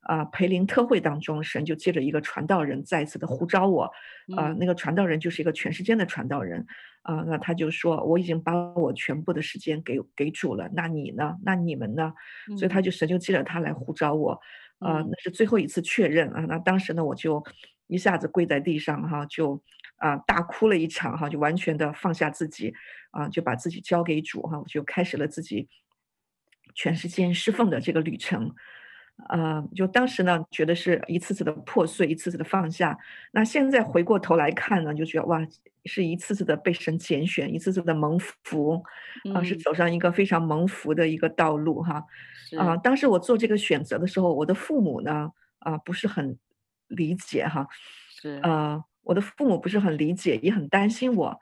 [0.07, 3.93] 啊培灵特会当中，神就借着一个传道人再一次的呼召我，
[4.37, 6.67] 啊，那个传道人就是一个全世界的传道人。
[7.03, 11.37] 啊，那他就说我已经把我全部的时间给给主了，那你呢？
[11.45, 12.13] 那你们呢？
[12.51, 14.33] 嗯、所以他就神就借着他来呼召我，
[14.81, 16.45] 啊，那是最后一次确认啊。
[16.49, 17.41] 那当时呢，我就
[17.87, 19.63] 一下子跪在地上哈，就
[19.99, 22.75] 啊大哭了一场哈，就完全的放下自己
[23.13, 25.69] 啊，就把自己交给主哈，我就开始了自己
[26.75, 28.53] 全世界侍奉的这个旅程。
[29.31, 32.97] 呃，就当时呢，觉得是一次次的破碎，一次次的放下。
[33.33, 35.41] 那现在回过头来看呢，就觉得哇，
[35.87, 38.75] 是一次次的被神拣选，一次次的蒙福，
[39.33, 42.05] 啊、呃，是走上一个非常蒙福的一个道路哈。
[42.59, 46.39] 啊当时我做这个选择的时候，我的父母呢，啊、呃，不是很
[46.89, 47.67] 理解哈。
[48.23, 48.39] 是。
[48.43, 51.41] 呃，我的父母不是很理解，也很担心我。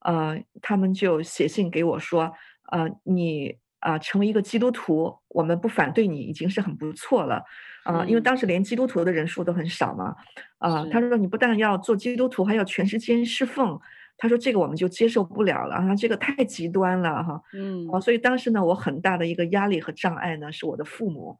[0.00, 2.32] 呃，他们就写信给我说，
[2.70, 3.56] 呃，你。
[3.86, 7.40] 啊，成为一个基督徒，我们不反对你，已经是很不错了。
[7.84, 10.16] 啊，因为当时连基督徒的人数都很少嘛。
[10.58, 13.78] 啊，他说你不但要做基督徒，还要全时间侍奉。
[14.18, 17.40] 他说这个我们就接受不了了，啊，这个太极端了哈。
[17.52, 17.86] 嗯。
[17.92, 21.38] 啊，所以当时呢，我很大的一个压力和障碍呢，是我的父母。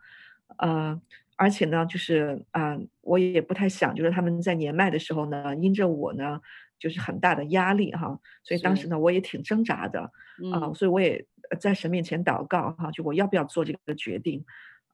[0.58, 0.96] 呃，
[1.36, 6.40] 而且呢，就是啊，我也不太想，就是他们在年迈的时候呢，因着我呢，
[6.78, 8.20] 就是很大的压力哈。
[8.44, 10.12] 所以当时呢，我也挺挣扎的。
[10.52, 11.26] 啊，所以我也。
[11.60, 14.44] 在神面前祷告哈，就我要不要做这个决定？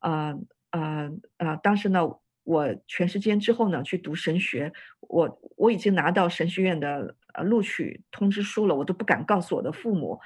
[0.01, 0.35] 啊
[0.71, 1.57] 啊啊！
[1.57, 2.01] 当时呢，
[2.45, 10.21] 我全时间之后呢，去读神学，我我已经拿到神学院的呃录取通知书了，我都不敢告诉我的父母，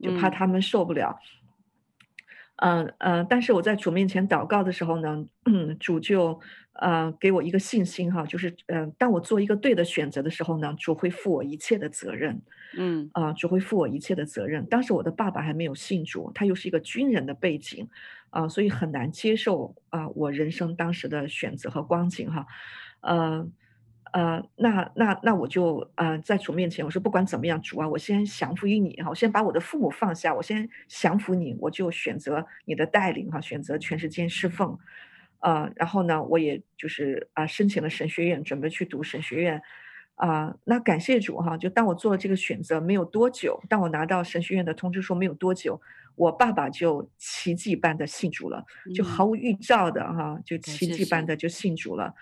[0.00, 1.18] 就怕他们受不了。
[1.20, 1.43] 嗯
[2.56, 5.26] 嗯、呃，但是我在主面前祷告的时候呢，
[5.80, 6.40] 主就
[6.74, 12.40] 呃给我一个信心哈，就是嗯、呃，当我做一个对的选择的时候呢，主会负我一切的责任。
[12.76, 14.66] 嗯啊，主会负我一切的责任。
[14.66, 17.88] 当时我的爸爸还没有信主，他又是一个军人的背景，
[18.30, 22.46] 啊，所以很难接受啊我人生当时的选择和光景哈，
[23.00, 23.46] 呃
[24.14, 34.78] 呃，那那那我就呃在主面前，我说不管怎么样，主啊，我先降服于你哈，我先把我的父母放下，我先降服你，我就选择你的带领哈，选择全时间侍奉，
[35.40, 39.60] 呃，然后呢，我也就是啊申请了神学院，准备去读神学院。
[40.16, 41.58] 啊、呃，那感谢主哈！
[41.58, 45.80] 就当我做了这个选择没有多久，当我拿到神学院的通知书没有多久，
[46.14, 52.14] 我爸爸就奇迹般的信主了，就毫无预兆的哈，就奇迹般的就信主了。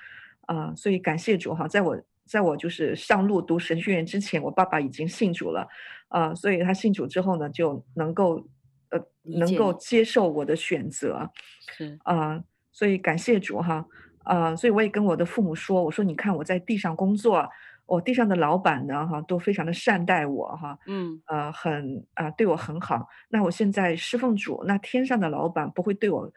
[0.46, 5.68] 啊、所以感谢主哈，在我在我就是上路读神学院之前，我爸爸已经信主了。
[6.08, 8.46] 啊、呃，所以他信主之后呢，就能够
[8.90, 11.30] 呃能够接受我的选择。
[11.76, 13.86] 是啊、呃，所以感谢主哈。
[14.24, 17.48] 啊、呃，所以我也跟我的父母说，我说你看我在地上工作。
[17.84, 23.06] 我地上的老板呢，哈，都非常的善待我，哈，嗯，呃，很啊、呃，对我很好。
[23.28, 26.32] 那我现在侍奉主，那天上的老板不会对我，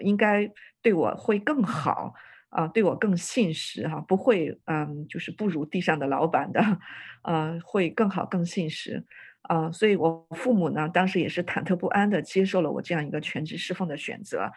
[0.00, 2.14] 应该对我会更好
[2.56, 6.60] 啊、对我更信实哈，不会嗯，就是不如地上的老板的，
[7.22, 9.04] 呃，会更好更信实
[9.42, 14.50] 啊、所以我父母呢，当时也是忐忑不安的接受了我这样一个全职侍奉的选择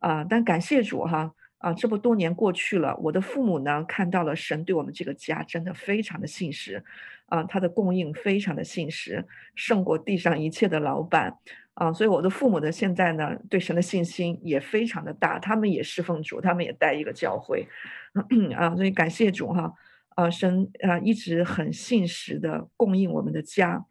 [0.00, 1.34] 啊、但感谢主哈。
[1.58, 6.82] 啊，这么多年过去了，我的父母呢，看到了神对我们这个家真的非常的信实，
[7.26, 9.24] 啊，他的供应非常的信实，
[9.54, 11.36] 胜过地上一切的老板，
[11.74, 17.66] 啊，所以我的父母呢，现在呢，对神的信心也非常的大，他们也侍奉主，他们也带一个教会，
[18.54, 19.72] 啊，所以感谢主哈，
[20.10, 23.86] 啊，神啊一直很信实的供应我们的家，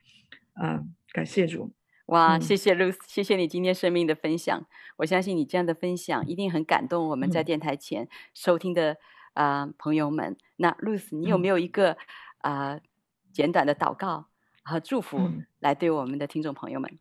[0.53, 1.73] 啊，感谢主。
[2.05, 4.67] 哇，谢谢 Ruth，谢谢你今天生命的分享。
[4.97, 8.97] 我相信你这样的分享一定很感动我们在电台前收听的
[9.33, 10.35] 啊、呃、朋友们。
[10.57, 11.97] 那 Ruth，你有没有一个
[12.39, 12.81] 啊、呃、
[13.31, 14.27] 简短的祷告
[14.61, 16.99] 和祝福来对我们的听众朋友们？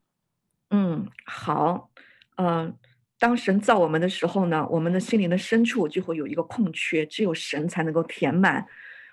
[0.71, 1.91] 嗯，好，
[2.37, 2.75] 嗯、呃，
[3.19, 8.67] 当神造我们的时候呢，我们的心灵的深处就会有一个空缺，只有神才能够填满。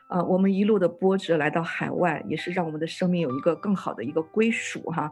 [0.07, 5.11] 啊、呃，我们一路的波折来到海外，也是让我们的生命有一个更好的一个归属哈。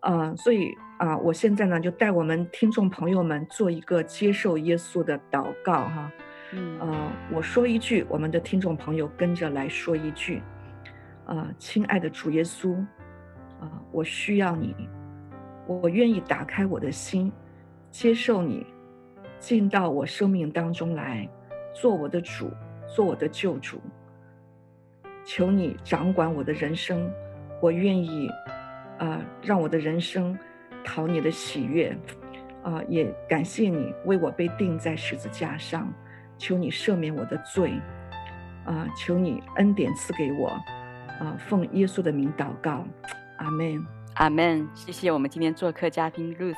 [0.00, 6.12] 啊、呃，所以啊、呃，我现在呢就带我们听众朋友们做一个接受耶稣的祷告哈。
[6.52, 10.42] 嗯，呃，我说一句，我们的听众朋友跟着来说一句。
[11.24, 14.74] 啊、呃，亲爱的主耶稣，啊、呃，我需要你，
[15.70, 17.30] 我愿意打开我的心，
[17.90, 18.66] 接受你，
[19.38, 21.28] 进到我生命当中来，
[21.72, 22.50] 做我的主，
[22.94, 23.80] 做我的救主。
[25.24, 27.08] 求你掌管我的人生，
[27.60, 28.28] 我愿意。
[28.98, 30.38] 啊、让我的人生
[30.84, 31.96] 讨你的喜悦，
[32.62, 35.90] 啊、也感谢你为我被钉在十字架上，
[36.36, 37.80] 求你赦免我的罪，
[38.66, 40.48] 啊、求你恩典赐给我，
[41.18, 42.84] 啊、奉耶稣的名祷告，
[43.38, 43.82] 阿门，
[44.14, 44.68] 阿门。
[44.74, 46.56] 谢谢我们今天做客嘉宾 Ruth，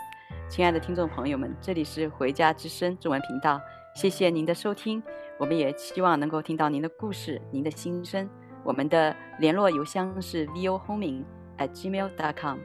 [0.49, 3.61] 亲爱的听众朋友们，这里是回家之声中文频道，
[3.95, 5.03] 谢谢您的收听，
[5.39, 8.29] 我们也希望能够听到您的故事，您的心声，
[8.65, 11.25] 我们的联络邮箱是 vohoming。
[11.59, 12.59] at gmail.com，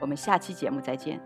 [0.00, 1.20] 我们下期节目再见。